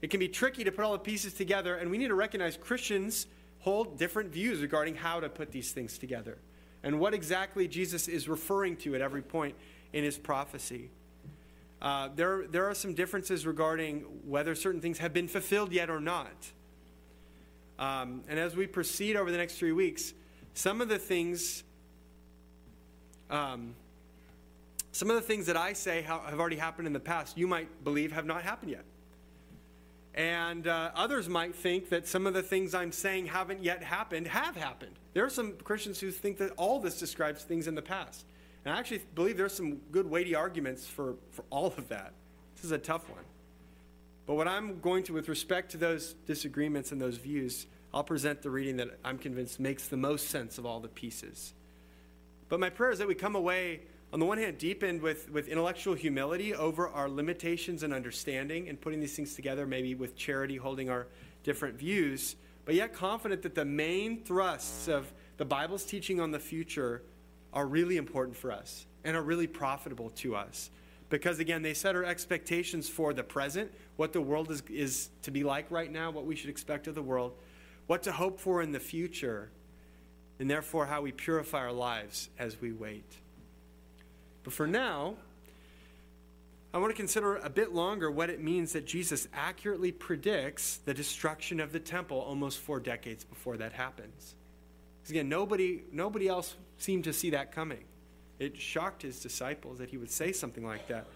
[0.00, 2.56] It can be tricky to put all the pieces together, and we need to recognize
[2.56, 3.26] Christians
[3.60, 6.38] hold different views regarding how to put these things together
[6.82, 9.56] and what exactly Jesus is referring to at every point
[9.92, 10.90] in his prophecy.
[11.82, 16.00] Uh, there, there are some differences regarding whether certain things have been fulfilled yet or
[16.00, 16.52] not.
[17.78, 20.12] Um, and as we proceed over the next three weeks,
[20.54, 21.62] some of the things
[23.30, 23.74] um,
[24.90, 27.84] some of the things that I say have already happened in the past, you might
[27.84, 28.84] believe have not happened yet.
[30.18, 34.26] And uh, others might think that some of the things I'm saying haven't yet happened
[34.26, 34.98] have happened.
[35.14, 38.26] There are some Christians who think that all this describes things in the past.
[38.64, 42.14] And I actually believe there's some good weighty arguments for, for all of that.
[42.56, 43.22] This is a tough one.
[44.26, 48.42] But what I'm going to, with respect to those disagreements and those views, I'll present
[48.42, 51.54] the reading that I'm convinced makes the most sense of all the pieces.
[52.48, 55.48] But my prayer is that we come away on the one hand, deepened with, with
[55.48, 60.56] intellectual humility over our limitations and understanding and putting these things together, maybe with charity
[60.56, 61.06] holding our
[61.44, 66.38] different views, but yet confident that the main thrusts of the Bible's teaching on the
[66.38, 67.02] future
[67.52, 70.70] are really important for us and are really profitable to us.
[71.10, 75.30] Because again, they set our expectations for the present, what the world is, is to
[75.30, 77.32] be like right now, what we should expect of the world,
[77.86, 79.50] what to hope for in the future,
[80.38, 83.10] and therefore how we purify our lives as we wait.
[84.44, 85.16] But for now,
[86.72, 90.92] I want to consider a bit longer what it means that Jesus accurately predicts the
[90.92, 94.34] destruction of the temple almost four decades before that happens.
[95.00, 97.84] Because again, nobody, nobody else seemed to see that coming.
[98.38, 101.06] It shocked his disciples that he would say something like that.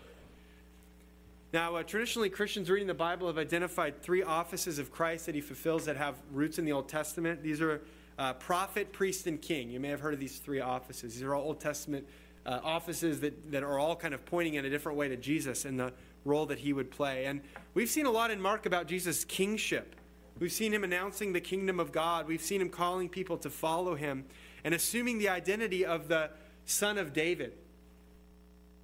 [1.52, 5.42] Now, uh, traditionally, Christians reading the Bible have identified three offices of Christ that he
[5.42, 7.42] fulfills that have roots in the Old Testament.
[7.42, 7.82] These are
[8.18, 9.70] uh, prophet, priest, and king.
[9.70, 11.12] You may have heard of these three offices.
[11.12, 12.06] These are all Old Testament
[12.44, 15.64] uh, offices that, that are all kind of pointing in a different way to Jesus
[15.64, 15.92] and the
[16.24, 17.26] role that he would play.
[17.26, 17.40] And
[17.74, 19.96] we've seen a lot in Mark about Jesus' kingship.
[20.38, 22.26] We've seen him announcing the kingdom of God.
[22.26, 24.24] We've seen him calling people to follow him
[24.64, 26.30] and assuming the identity of the
[26.64, 27.52] son of David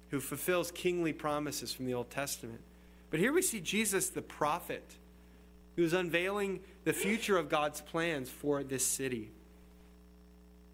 [0.09, 2.61] who fulfills kingly promises from the Old Testament.
[3.09, 4.83] But here we see Jesus, the prophet,
[5.75, 9.31] who's unveiling the future of God's plans for this city.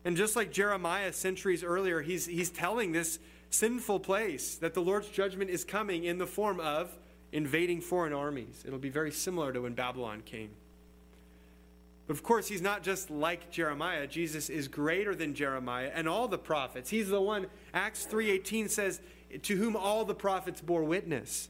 [0.05, 3.17] And just like Jeremiah centuries earlier, he's, he's telling this
[3.49, 6.95] sinful place that the Lord's judgment is coming in the form of
[7.31, 8.63] invading foreign armies.
[8.65, 10.51] It'll be very similar to when Babylon came.
[12.07, 14.05] But of course, he's not just like Jeremiah.
[14.05, 16.91] Jesus is greater than Jeremiah and all the prophets.
[16.91, 19.01] He's the one, Acts 3.18 says,
[19.41, 21.49] to whom all the prophets bore witness.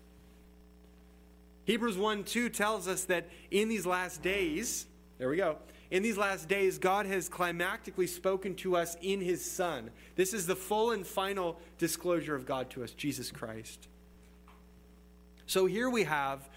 [1.65, 4.86] Hebrews 1 2 tells us that in these last days,
[5.18, 5.58] there we go,
[5.95, 9.89] in these last days, God has climactically spoken to us in his Son.
[10.17, 13.88] This is the full and final disclosure of God to us, Jesus Christ.
[15.45, 16.49] So here we have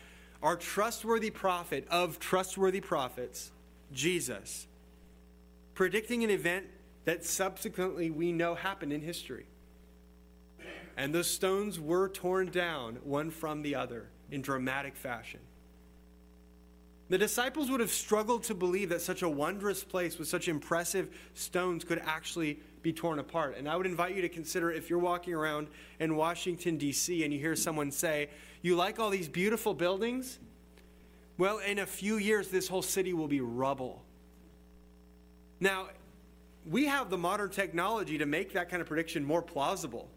[0.42, 3.52] our trustworthy prophet of trustworthy prophets,
[3.92, 4.66] Jesus,
[5.72, 6.66] predicting an event
[7.04, 9.46] that subsequently we know happened in history.
[10.96, 15.38] And those stones were torn down one from the other in dramatic fashion.
[17.08, 21.08] The disciples would have struggled to believe that such a wondrous place with such impressive
[21.32, 23.56] stones could actually be torn apart.
[23.56, 25.68] And I would invite you to consider if you're walking around
[25.98, 28.28] in Washington, D.C., and you hear someone say,
[28.60, 30.38] You like all these beautiful buildings?
[31.38, 34.02] Well, in a few years, this whole city will be rubble.
[35.60, 35.88] Now,
[36.66, 40.10] we have the modern technology to make that kind of prediction more plausible.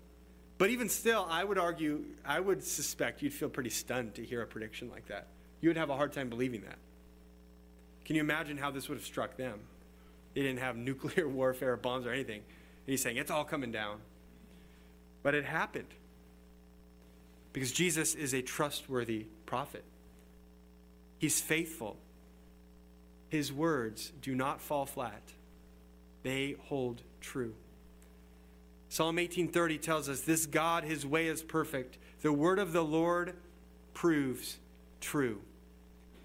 [0.58, 4.42] But even still, I would argue, I would suspect you'd feel pretty stunned to hear
[4.42, 5.28] a prediction like that
[5.62, 6.78] you would have a hard time believing that.
[8.06, 9.60] Can you imagine how this would have struck them?
[10.34, 12.42] They didn't have nuclear warfare, bombs, or anything.
[12.42, 14.00] And he's saying, it's all coming down.
[15.24, 15.88] But it happened.
[17.54, 19.84] Because Jesus is a trustworthy prophet.
[21.20, 21.98] He's faithful.
[23.30, 25.22] His words do not fall flat,
[26.24, 27.54] they hold true.
[28.90, 31.98] Psalm 18:30 tells us this God his way is perfect.
[32.22, 33.36] The word of the Lord
[33.94, 34.58] proves
[35.00, 35.42] true.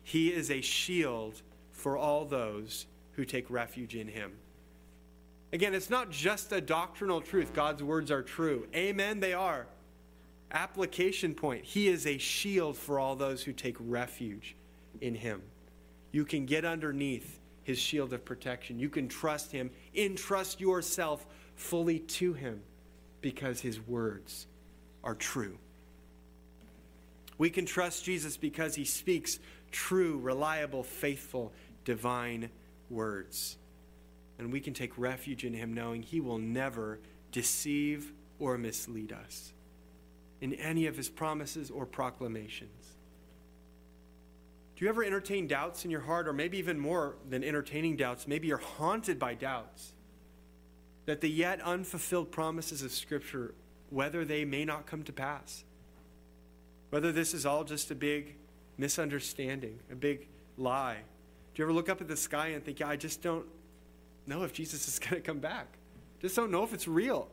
[0.07, 1.43] He is a shield
[1.73, 4.35] for all those who take refuge in him.
[5.53, 7.53] Again, it's not just a doctrinal truth.
[7.53, 8.69] God's words are true.
[8.73, 9.67] Amen, they are.
[10.53, 14.55] Application point He is a shield for all those who take refuge
[15.01, 15.43] in Him.
[16.13, 18.79] You can get underneath His shield of protection.
[18.79, 21.27] You can trust Him, entrust yourself
[21.57, 22.61] fully to Him
[23.23, 24.47] because His words
[25.03, 25.59] are true.
[27.39, 29.41] We can trust Jesus because He speaks
[29.77, 31.53] true, reliable, faithful,
[31.85, 32.49] divine
[32.89, 33.59] words.
[34.39, 36.99] And we can take refuge in Him knowing He will never
[37.31, 39.53] deceive or mislead us
[40.41, 42.95] in any of his promises or proclamations.
[44.77, 48.27] Do you ever entertain doubts in your heart, or maybe even more than entertaining doubts?
[48.27, 49.93] Maybe you're haunted by doubts
[51.07, 53.55] that the yet unfulfilled promises of Scripture,
[53.91, 55.65] whether they may not come to pass,
[56.91, 58.37] whether this is all just a big
[58.79, 60.99] misunderstanding, a big lie.
[61.55, 63.47] Do you ever look up at the sky and think, yeah, I just don't
[64.27, 65.67] know if Jesus is going to come back?
[66.21, 67.29] Just don't know if it's real.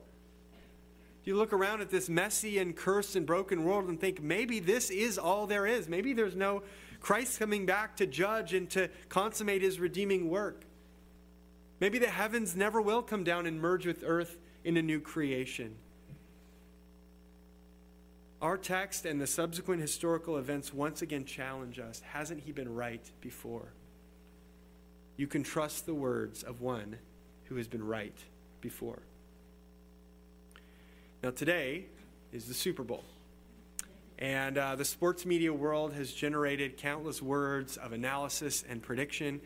[1.23, 4.59] Do you look around at this messy and cursed and broken world and think maybe
[4.59, 5.87] this is all there is.
[5.87, 6.63] Maybe there's no
[6.99, 10.65] Christ coming back to judge and to consummate his redeeming work.
[11.79, 15.75] Maybe the heavens never will come down and merge with earth in a new creation.
[18.43, 22.01] Our text and the subsequent historical events once again challenge us.
[22.01, 23.71] Hasn't he been right before?
[25.15, 26.97] You can trust the words of one
[27.45, 28.17] who has been right
[28.59, 28.99] before.
[31.23, 31.85] Now, today
[32.33, 33.05] is the Super Bowl.
[34.19, 39.39] And uh, the sports media world has generated countless words of analysis and prediction.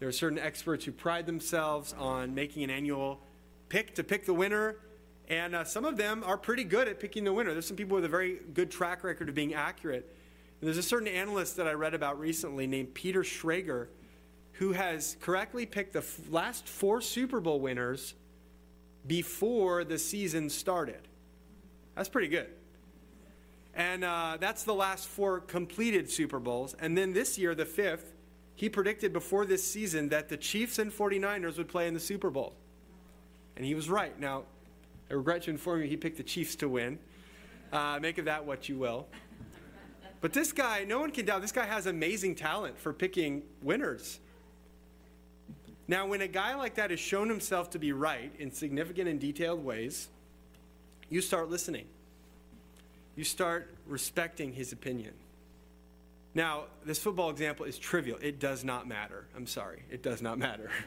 [0.00, 3.22] There are certain experts who pride themselves on making an annual
[3.70, 4.76] pick to pick the winner.
[5.28, 7.52] And uh, some of them are pretty good at picking the winner.
[7.52, 10.14] There's some people with a very good track record of being accurate.
[10.60, 13.88] And there's a certain analyst that I read about recently named Peter Schrager
[14.54, 18.14] who has correctly picked the f- last four Super Bowl winners
[19.06, 21.08] before the season started.
[21.96, 22.48] That's pretty good.
[23.74, 26.76] And uh, that's the last four completed Super Bowls.
[26.78, 28.14] And then this year, the fifth,
[28.54, 32.30] he predicted before this season that the Chiefs and 49ers would play in the Super
[32.30, 32.54] Bowl.
[33.56, 34.18] And he was right.
[34.20, 34.44] Now,
[35.10, 36.98] I regret to inform you, he picked the Chiefs to win.
[37.72, 39.06] Uh, make of that what you will.
[40.20, 44.20] But this guy, no one can doubt, this guy has amazing talent for picking winners.
[45.86, 49.20] Now, when a guy like that has shown himself to be right in significant and
[49.20, 50.08] detailed ways,
[51.10, 51.84] you start listening.
[53.16, 55.12] You start respecting his opinion.
[56.34, 58.18] Now, this football example is trivial.
[58.20, 59.26] It does not matter.
[59.36, 59.84] I'm sorry.
[59.90, 60.70] It does not matter.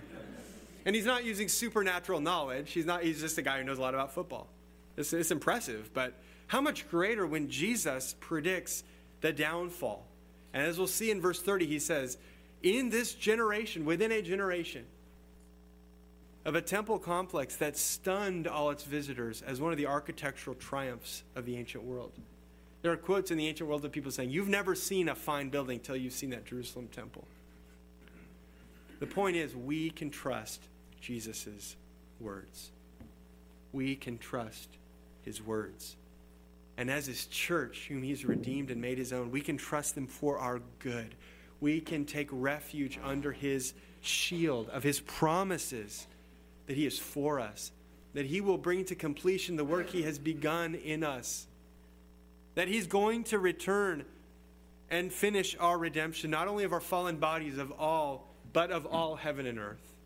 [0.87, 2.71] and he's not using supernatural knowledge.
[2.71, 4.47] He's not he's just a guy who knows a lot about football.
[4.95, 6.13] It's, it's impressive, but
[6.47, 8.85] how much greater when Jesus predicts
[9.19, 10.07] the downfall.
[10.53, 12.17] And as we'll see in verse 30, he says,
[12.63, 14.85] In this generation, within a generation,
[16.45, 21.23] of a temple complex that stunned all its visitors as one of the architectural triumphs
[21.35, 22.13] of the ancient world.
[22.81, 25.49] There are quotes in the ancient world of people saying, You've never seen a fine
[25.49, 27.27] building till you've seen that Jerusalem temple.
[29.01, 30.61] The point is, we can trust
[31.07, 31.75] Jesus'
[32.19, 32.71] words.
[33.71, 34.69] We can trust
[35.23, 35.95] his words.
[36.77, 40.07] And as his church, whom he's redeemed and made his own, we can trust them
[40.07, 41.15] for our good.
[41.59, 46.07] We can take refuge under his shield of his promises
[46.67, 47.71] that He is for us,
[48.13, 51.47] that He will bring to completion the work He has begun in us,
[52.55, 54.05] that He's going to return
[54.89, 59.15] and finish our redemption, not only of our fallen bodies, of all, but of all
[59.15, 59.96] heaven and earth.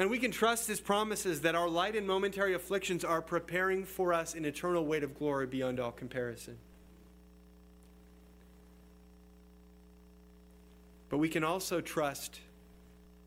[0.00, 4.14] And we can trust his promises that our light and momentary afflictions are preparing for
[4.14, 6.56] us an eternal weight of glory beyond all comparison.
[11.10, 12.40] But we can also trust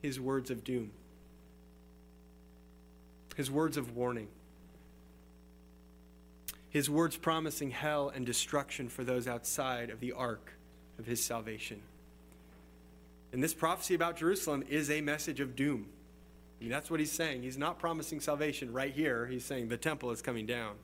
[0.01, 0.89] his words of doom,
[3.35, 4.29] his words of warning,
[6.71, 10.53] his words promising hell and destruction for those outside of the ark
[10.97, 11.83] of his salvation.
[13.31, 15.89] And this prophecy about Jerusalem is a message of doom.
[16.63, 17.43] I mean, that's what he's saying.
[17.43, 19.25] He's not promising salvation right here.
[19.25, 20.75] He's saying the temple is coming down.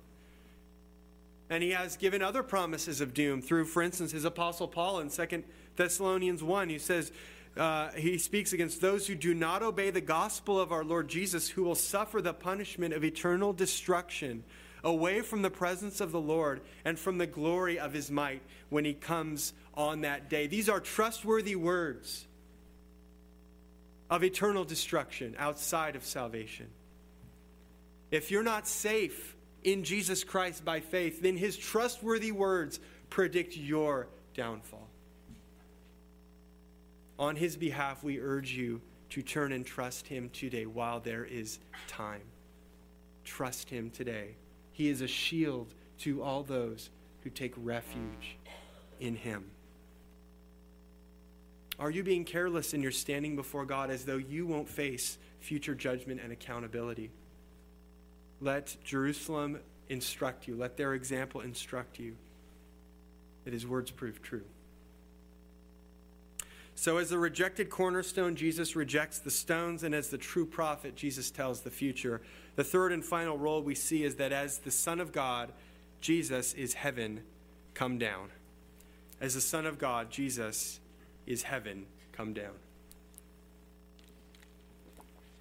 [1.50, 5.10] And he has given other promises of doom through, for instance, his apostle Paul in
[5.10, 5.42] 2
[5.78, 6.68] Thessalonians 1.
[6.68, 7.14] He says,
[7.56, 11.48] uh, he speaks against those who do not obey the gospel of our Lord Jesus,
[11.48, 14.44] who will suffer the punishment of eternal destruction
[14.84, 18.84] away from the presence of the Lord and from the glory of his might when
[18.84, 20.46] he comes on that day.
[20.46, 22.26] These are trustworthy words
[24.10, 26.68] of eternal destruction outside of salvation.
[28.12, 32.80] If you're not safe in Jesus Christ by faith, then his trustworthy words
[33.10, 34.88] predict your downfall.
[37.20, 41.60] On his behalf, we urge you to turn and trust him today while there is
[41.88, 42.22] time.
[43.26, 44.36] Trust him today.
[44.72, 46.90] He is a shield to all those
[47.24, 48.38] who take refuge
[49.00, 49.52] in him.
[51.80, 55.74] Are you being careless in your standing before God as though you won't face future
[55.74, 57.10] judgment and accountability?
[58.42, 62.16] Let Jerusalem instruct you, let their example instruct you
[63.46, 64.44] that his words prove true.
[66.76, 71.30] So, as the rejected cornerstone, Jesus rejects the stones, and as the true prophet, Jesus
[71.30, 72.22] tells the future.
[72.56, 75.52] The third and final role we see is that as the Son of God,
[76.00, 77.22] Jesus is heaven
[77.74, 78.30] come down.
[79.20, 80.80] As the Son of God, Jesus
[81.30, 82.52] is heaven come down.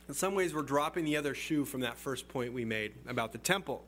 [0.07, 3.33] In some ways, we're dropping the other shoe from that first point we made about
[3.33, 3.85] the temple.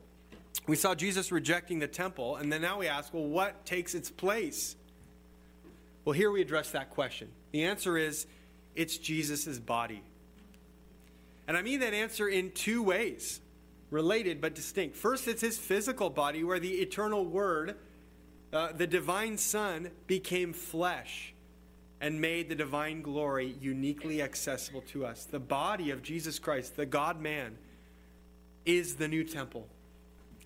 [0.67, 4.11] We saw Jesus rejecting the temple, and then now we ask, well, what takes its
[4.11, 4.75] place?
[6.03, 7.29] Well, here we address that question.
[7.51, 8.27] The answer is
[8.75, 10.03] it's Jesus' body.
[11.47, 13.39] And I mean that answer in two ways,
[13.89, 14.95] related but distinct.
[14.95, 17.75] First, it's his physical body, where the eternal Word,
[18.53, 21.30] uh, the divine Son, became flesh
[22.01, 25.23] and made the divine glory uniquely accessible to us.
[25.25, 27.57] The body of Jesus Christ, the God man,
[28.65, 29.67] is the new temple.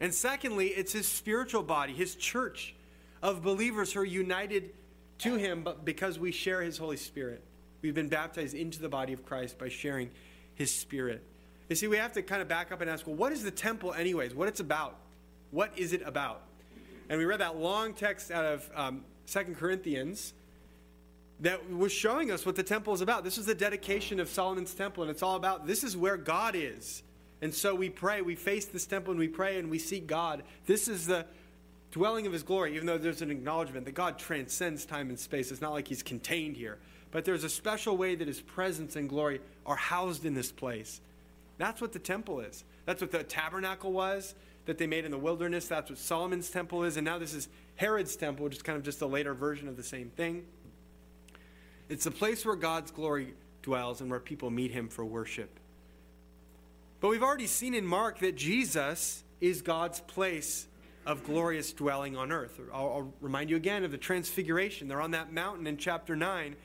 [0.01, 2.75] And secondly, it's his spiritual body, his church
[3.23, 4.71] of believers who are united
[5.19, 7.41] to him but because we share his Holy Spirit.
[7.81, 10.11] We've been baptized into the body of Christ by sharing
[10.55, 11.23] his Spirit.
[11.69, 13.51] You see, we have to kind of back up and ask, well, what is the
[13.51, 14.35] temple, anyways?
[14.35, 14.97] What it's about?
[15.51, 16.41] What is it about?
[17.07, 20.33] And we read that long text out of um, 2 Chronicles
[21.41, 23.23] that was showing us what the temple is about.
[23.23, 26.55] This is the dedication of Solomon's temple, and it's all about this is where God
[26.55, 27.03] is.
[27.41, 30.43] And so we pray, we face this temple and we pray and we seek God.
[30.65, 31.25] This is the
[31.91, 35.51] dwelling of his glory, even though there's an acknowledgement that God transcends time and space.
[35.51, 36.77] It's not like he's contained here.
[37.11, 41.01] But there's a special way that his presence and glory are housed in this place.
[41.57, 42.63] That's what the temple is.
[42.85, 45.67] That's what the tabernacle was that they made in the wilderness.
[45.67, 46.97] That's what Solomon's temple is.
[46.97, 49.77] And now this is Herod's temple, which is kind of just a later version of
[49.77, 50.45] the same thing.
[51.89, 55.59] It's the place where God's glory dwells and where people meet him for worship.
[56.99, 60.67] But we've already seen in Mark that Jesus is God's place
[61.05, 62.59] of glorious dwelling on earth.
[62.73, 64.87] I'll, I'll, remind you again of the transfiguration.
[64.87, 66.55] They're on that mountain in chapter 9.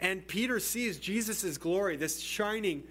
[0.00, 2.82] And Peter sees Jesus' glory, this shining,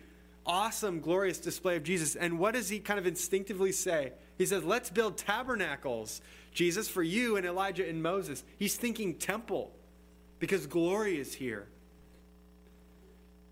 [0.45, 2.15] awesome, glorious display of Jesus.
[2.15, 4.13] And what does he kind of instinctively say?
[4.37, 6.21] He says, Let's build tabernacles,
[6.53, 8.43] Jesus, for you and Elijah and Moses.
[8.57, 9.71] He's thinking temple
[10.41, 11.67] because glory is here.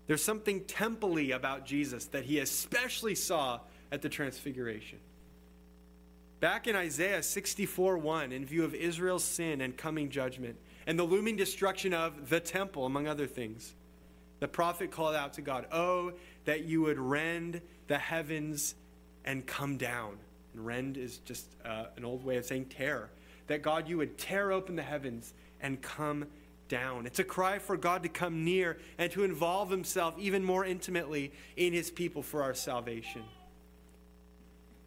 [0.08, 3.60] There's something temple about Jesus that he especially saw
[3.92, 4.98] at the transfiguration.
[6.40, 11.04] Back in Isaiah 64 1, in view of Israel's sin and coming judgment, and the
[11.04, 13.74] looming destruction of the temple, among other things,
[14.40, 16.12] the prophet called out to God, Oh,
[16.44, 18.74] that you would rend the heavens
[19.24, 20.16] and come down.
[20.54, 23.10] And rend is just uh, an old way of saying tear.
[23.46, 26.26] That God, you would tear open the heavens and come
[26.70, 27.04] down.
[27.04, 31.32] It's a cry for God to come near and to involve himself even more intimately
[31.56, 33.24] in his people for our salvation.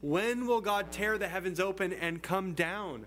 [0.02, 3.06] When will God tear the heavens open and come down?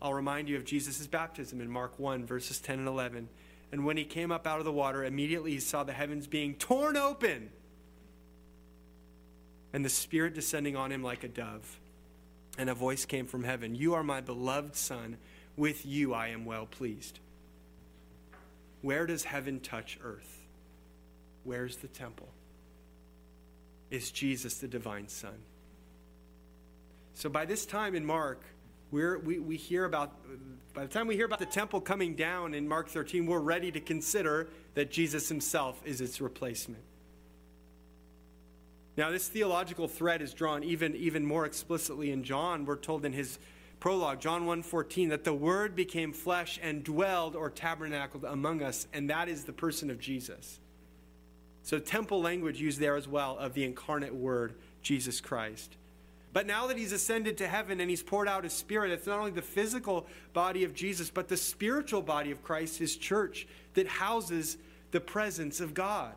[0.00, 3.28] I'll remind you of Jesus' baptism in Mark 1, verses 10 and 11.
[3.72, 6.54] And when he came up out of the water, immediately he saw the heavens being
[6.54, 7.50] torn open
[9.72, 11.80] and the Spirit descending on him like a dove.
[12.58, 15.16] And a voice came from heaven You are my beloved Son.
[15.60, 17.18] With you I am well pleased.
[18.80, 20.40] Where does heaven touch earth?
[21.44, 22.30] Where's the temple?
[23.90, 25.34] is Jesus, the divine Son.
[27.14, 28.42] So by this time in Mark,
[28.90, 30.12] we're, we, we hear about,
[30.72, 33.70] by the time we hear about the temple coming down in Mark 13, we're ready
[33.72, 36.82] to consider that Jesus himself is its replacement.
[38.96, 42.64] Now, this theological thread is drawn even, even more explicitly in John.
[42.64, 43.38] We're told in his
[43.80, 49.10] prologue, John 1.14, that the Word became flesh and dwelled or tabernacled among us, and
[49.10, 50.60] that is the person of Jesus.
[51.62, 55.76] So, temple language used there as well of the incarnate word, Jesus Christ.
[56.32, 59.18] But now that he's ascended to heaven and he's poured out his spirit, it's not
[59.18, 63.88] only the physical body of Jesus, but the spiritual body of Christ, his church, that
[63.88, 64.56] houses
[64.92, 66.14] the presence of God.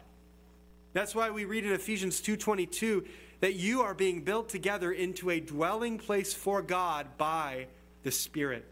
[0.93, 3.07] That's why we read in Ephesians 2:22
[3.43, 7.67] that you are being built together into a dwelling place for God by
[8.03, 8.63] the Spirit.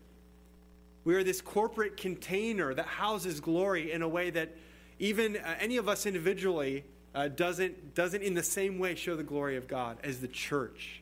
[1.04, 4.56] We are this corporate container that houses glory in a way that
[4.98, 9.24] even uh, any of us individually uh, doesn't, doesn't in the same way show the
[9.24, 11.02] glory of God as the church,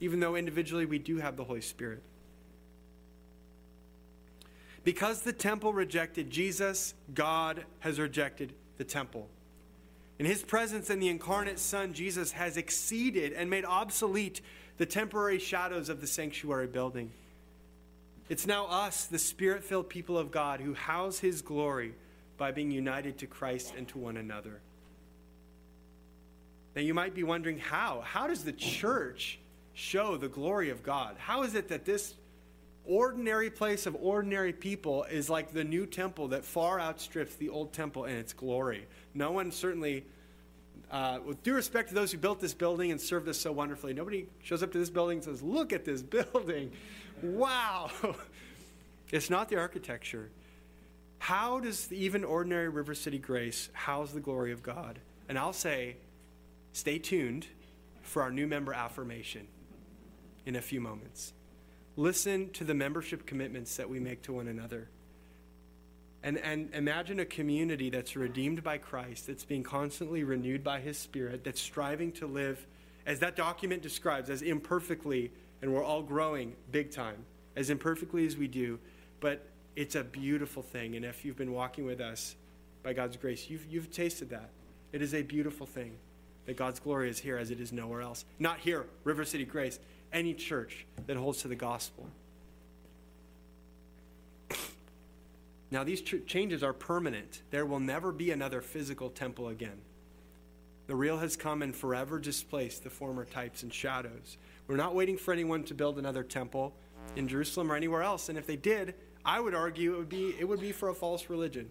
[0.00, 2.02] even though individually we do have the Holy Spirit.
[4.82, 9.28] Because the temple rejected Jesus, God has rejected the temple.
[10.18, 14.40] And his presence in the incarnate Son, Jesus, has exceeded and made obsolete
[14.76, 17.10] the temporary shadows of the sanctuary building.
[18.28, 21.94] It's now us, the spirit filled people of God, who house his glory
[22.38, 24.60] by being united to Christ and to one another.
[26.74, 28.02] Now, you might be wondering how?
[28.04, 29.38] How does the church
[29.74, 31.16] show the glory of God?
[31.18, 32.14] How is it that this
[32.86, 37.72] ordinary place of ordinary people is like the new temple that far outstrips the old
[37.72, 38.86] temple in its glory?
[39.14, 40.04] No one certainly,
[40.90, 43.94] uh, with due respect to those who built this building and served us so wonderfully,
[43.94, 46.72] nobody shows up to this building and says, Look at this building.
[47.22, 47.90] Wow.
[49.12, 50.30] it's not the architecture.
[51.18, 54.98] How does even ordinary River City Grace house the glory of God?
[55.26, 55.96] And I'll say,
[56.74, 57.46] stay tuned
[58.02, 59.46] for our new member affirmation
[60.44, 61.32] in a few moments.
[61.96, 64.88] Listen to the membership commitments that we make to one another.
[66.22, 70.96] And, and imagine a community that's redeemed by Christ, that's being constantly renewed by His
[70.96, 72.66] Spirit, that's striving to live,
[73.06, 75.30] as that document describes, as imperfectly,
[75.60, 77.26] and we're all growing big time,
[77.56, 78.78] as imperfectly as we do.
[79.20, 80.96] But it's a beautiful thing.
[80.96, 82.36] And if you've been walking with us
[82.82, 84.48] by God's grace, you've, you've tasted that.
[84.92, 85.92] It is a beautiful thing
[86.46, 88.24] that God's glory is here as it is nowhere else.
[88.38, 89.78] Not here, River City Grace,
[90.14, 92.08] any church that holds to the gospel.
[95.70, 97.42] Now, these ch- changes are permanent.
[97.50, 99.80] There will never be another physical temple again.
[100.86, 104.36] The real has come and forever displaced the former types and shadows.
[104.68, 106.74] We're not waiting for anyone to build another temple
[107.16, 108.28] in Jerusalem or anywhere else.
[108.28, 108.94] And if they did,
[109.24, 111.70] I would argue it would be, it would be for a false religion.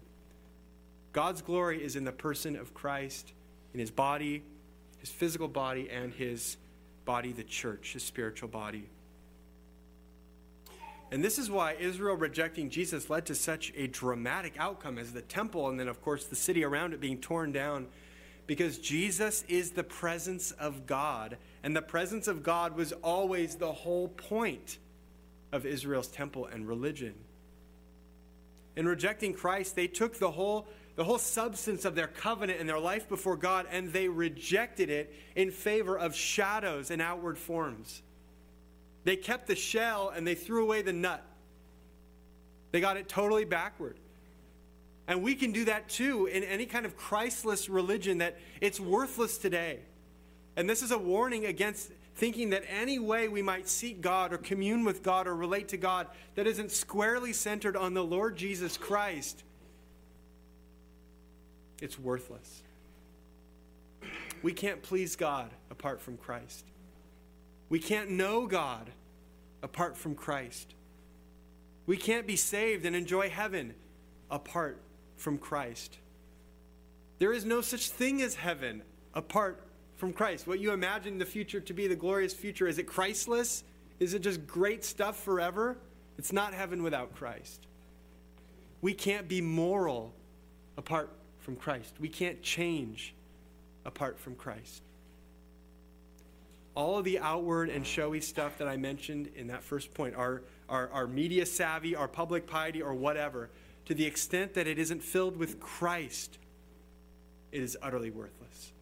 [1.12, 3.32] God's glory is in the person of Christ,
[3.72, 4.42] in his body,
[4.98, 6.56] his physical body, and his
[7.04, 8.88] body, the church, his spiritual body.
[11.10, 15.22] And this is why Israel rejecting Jesus led to such a dramatic outcome as the
[15.22, 17.86] temple and then, of course, the city around it being torn down.
[18.46, 21.38] Because Jesus is the presence of God.
[21.62, 24.78] And the presence of God was always the whole point
[25.52, 27.14] of Israel's temple and religion.
[28.76, 30.66] In rejecting Christ, they took the whole,
[30.96, 35.12] the whole substance of their covenant and their life before God and they rejected it
[35.34, 38.02] in favor of shadows and outward forms.
[39.04, 41.22] They kept the shell and they threw away the nut.
[42.70, 43.98] They got it totally backward.
[45.06, 49.36] And we can do that too in any kind of Christless religion that it's worthless
[49.36, 49.80] today.
[50.56, 54.38] And this is a warning against thinking that any way we might seek God or
[54.38, 58.76] commune with God or relate to God that isn't squarely centered on the Lord Jesus
[58.76, 59.42] Christ,
[61.80, 62.62] it's worthless.
[64.42, 66.64] We can't please God apart from Christ.
[67.68, 68.90] We can't know God
[69.62, 70.74] apart from Christ.
[71.86, 73.74] We can't be saved and enjoy heaven
[74.30, 74.80] apart
[75.16, 75.98] from Christ.
[77.18, 78.82] There is no such thing as heaven
[79.14, 79.62] apart
[79.96, 80.46] from Christ.
[80.46, 83.64] What you imagine the future to be, the glorious future, is it Christless?
[84.00, 85.78] Is it just great stuff forever?
[86.18, 87.66] It's not heaven without Christ.
[88.80, 90.12] We can't be moral
[90.76, 91.10] apart
[91.44, 91.94] from Christ.
[92.00, 93.14] We can't change
[93.84, 94.82] apart from Christ
[96.74, 100.42] all of the outward and showy stuff that I mentioned in that first point, our,
[100.68, 103.50] our, our media savvy, our public piety, or whatever,
[103.86, 106.38] to the extent that it isn't filled with Christ,
[107.52, 108.72] it is utterly worthless.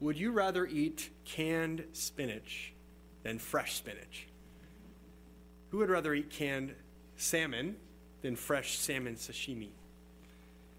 [0.00, 2.72] Would you rather eat canned spinach
[3.22, 4.26] than fresh spinach?
[5.70, 6.74] Who would rather eat canned
[7.16, 7.76] salmon
[8.22, 9.70] than fresh salmon sashimi?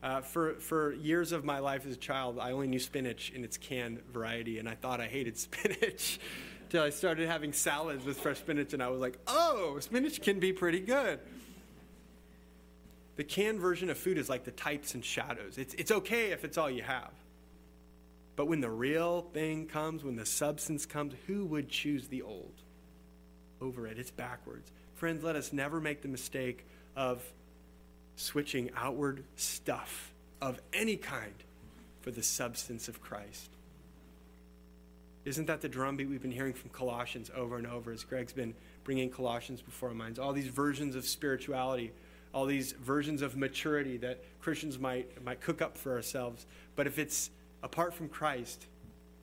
[0.01, 3.43] Uh, for, for years of my life as a child, I only knew spinach in
[3.43, 6.19] its canned variety, and I thought I hated spinach
[6.63, 10.39] until I started having salads with fresh spinach, and I was like, oh, spinach can
[10.39, 11.19] be pretty good.
[13.17, 15.57] The canned version of food is like the types and shadows.
[15.57, 17.11] It's, it's okay if it's all you have.
[18.37, 22.53] But when the real thing comes, when the substance comes, who would choose the old
[23.59, 23.99] over it?
[23.99, 24.71] It's backwards.
[24.95, 27.21] Friends, let us never make the mistake of
[28.19, 31.33] switching outward stuff of any kind
[32.01, 33.49] for the substance of Christ.
[35.23, 38.53] Isn't that the drumbeat we've been hearing from Colossians over and over as Greg's been
[38.83, 40.19] bringing Colossians before our minds?
[40.19, 41.93] All these versions of spirituality,
[42.33, 46.45] all these versions of maturity that Christians might, might cook up for ourselves.
[46.75, 47.29] But if it's
[47.63, 48.65] apart from Christ,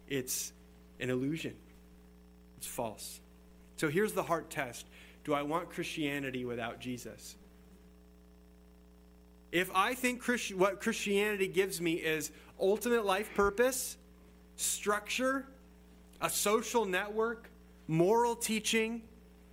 [0.09, 0.53] it's
[1.01, 1.55] an illusion,
[2.57, 3.21] it's false.
[3.77, 4.87] So here's the heart test
[5.25, 7.37] Do I want Christianity without Jesus?
[9.57, 12.31] If I think Christ- what Christianity gives me is
[12.61, 13.97] ultimate life purpose,
[14.57, 15.47] structure,
[16.21, 17.49] a social network,
[17.89, 19.01] moral teaching,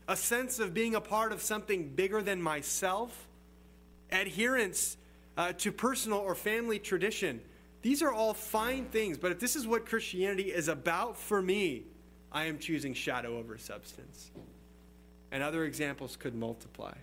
[0.10, 3.30] a sense of being a part of something bigger than myself,
[4.12, 4.98] adherence
[5.38, 7.40] uh, to personal or family tradition,
[7.82, 11.84] These are all fine things, but if this is what Christianity is about for me,
[12.30, 14.32] I am choosing shadow over substance.
[15.32, 16.96] And other examples could multiply.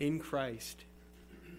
[0.00, 0.84] In Christ,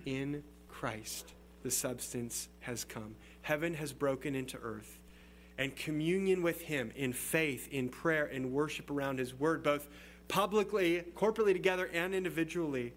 [0.05, 1.33] in Christ,
[1.63, 3.15] the substance has come.
[3.41, 4.99] Heaven has broken into earth.
[5.57, 9.89] And communion with Him in faith, in prayer, in worship around His Word, both
[10.29, 12.93] publicly, corporately together, and individually.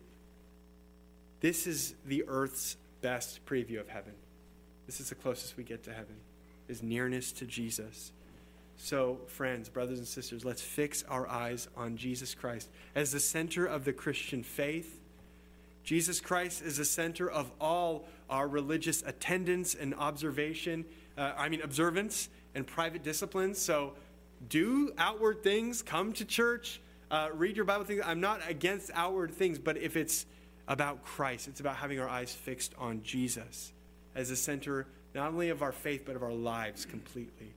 [1.40, 4.12] This is the earth's best preview of heaven.
[4.86, 6.14] This is the closest we get to heaven,
[6.68, 8.12] is nearness to Jesus.
[8.76, 13.66] So, friends, brothers and sisters, let's fix our eyes on Jesus Christ as the center
[13.66, 15.00] of the Christian faith.
[15.85, 20.85] Jesus Christ is the center of all our religious attendance and observation,
[21.18, 23.59] uh, I mean, observance and private disciplines.
[23.59, 23.95] So,
[24.49, 26.80] do outward things, come to church,
[27.11, 28.03] uh, read your Bible things.
[28.05, 30.26] I'm not against outward things, but if it's
[30.66, 33.72] about Christ, it's about having our eyes fixed on Jesus
[34.14, 37.53] as the center not only of our faith, but of our lives completely.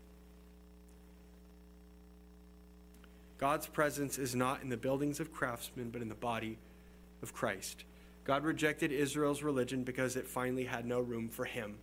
[3.38, 6.58] God's presence is not in the buildings of craftsmen, but in the body
[7.22, 7.84] of Christ.
[8.26, 11.78] God rejected Israel's religion because it finally had no room for him.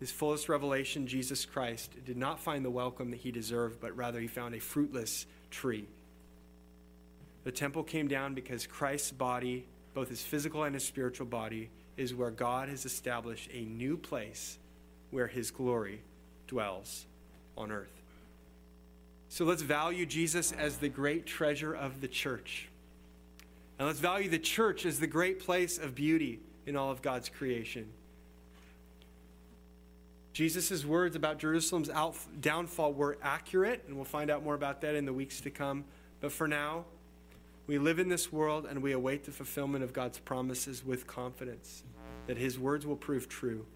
[0.00, 4.18] His fullest revelation, Jesus Christ, did not find the welcome that he deserved, but rather
[4.18, 5.86] he found a fruitless tree.
[7.44, 9.64] The temple came down because Christ's body,
[9.94, 14.58] both his physical and his spiritual body, is where God has established a new place
[15.10, 16.02] where his glory
[16.48, 17.06] dwells
[17.56, 18.02] on earth.
[19.28, 22.68] So let's value Jesus as the great treasure of the church.
[23.82, 27.28] And let's value the church as the great place of beauty in all of God's
[27.28, 27.88] creation.
[30.32, 31.90] Jesus' words about Jerusalem's
[32.40, 35.84] downfall were accurate, and we'll find out more about that in the weeks to come.
[36.20, 36.84] But for now,
[37.66, 41.82] we live in this world and we await the fulfillment of God's promises with confidence
[42.28, 43.66] that His words will prove true.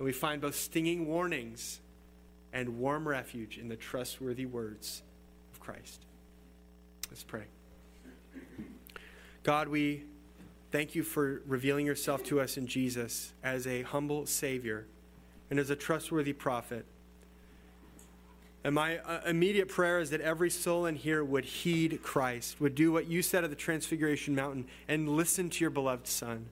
[0.00, 1.78] And we find both stinging warnings
[2.52, 5.04] and warm refuge in the trustworthy words
[5.52, 6.04] of Christ.
[7.08, 7.44] Let's pray.
[9.46, 10.02] God, we
[10.72, 14.88] thank you for revealing yourself to us in Jesus as a humble Savior
[15.50, 16.84] and as a trustworthy prophet.
[18.64, 22.74] And my uh, immediate prayer is that every soul in here would heed Christ, would
[22.74, 26.46] do what you said at the Transfiguration Mountain, and listen to your beloved Son.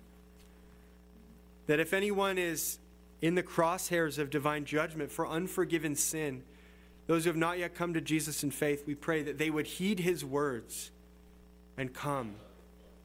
[1.67, 2.79] That if anyone is
[3.21, 6.45] in the crosshairs of divine judgment for unforgiven sin,
[7.09, 9.67] those who have not yet come to Jesus in faith, we pray that they would
[9.67, 10.93] heed his words
[11.77, 12.37] and come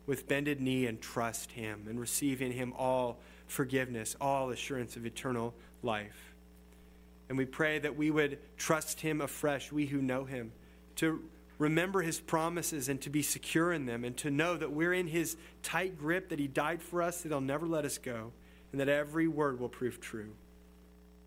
[0.09, 5.05] with bended knee and trust him and receive in him all forgiveness, all assurance of
[5.05, 5.53] eternal
[5.83, 6.33] life.
[7.29, 10.51] And we pray that we would trust him afresh, we who know him,
[10.95, 11.21] to
[11.59, 15.05] remember his promises and to be secure in them, and to know that we're in
[15.05, 18.31] his tight grip, that he died for us, that he'll never let us go,
[18.71, 20.31] and that every word will prove true.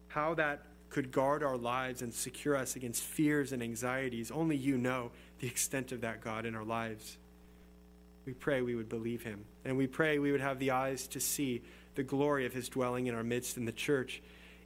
[0.09, 4.77] How that could guard our lives and secure us against fears and anxieties, only you
[4.77, 7.19] know the extent of that, God, in our lives.
[8.25, 9.45] We pray we would believe him.
[9.65, 11.63] And we pray we would have the eyes to see
[11.95, 14.23] the glory of his dwelling in our midst in the church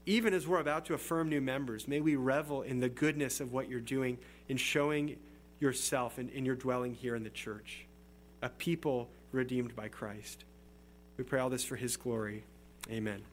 [0.07, 3.53] even as we're about to affirm new members, may we revel in the goodness of
[3.53, 5.17] what you're doing in showing
[5.59, 7.87] yourself and in, your dwelling here in the church,
[8.41, 10.45] a people redeemed by Christ.
[11.17, 12.45] We pray all this for his glory.
[12.89, 13.27] Amen.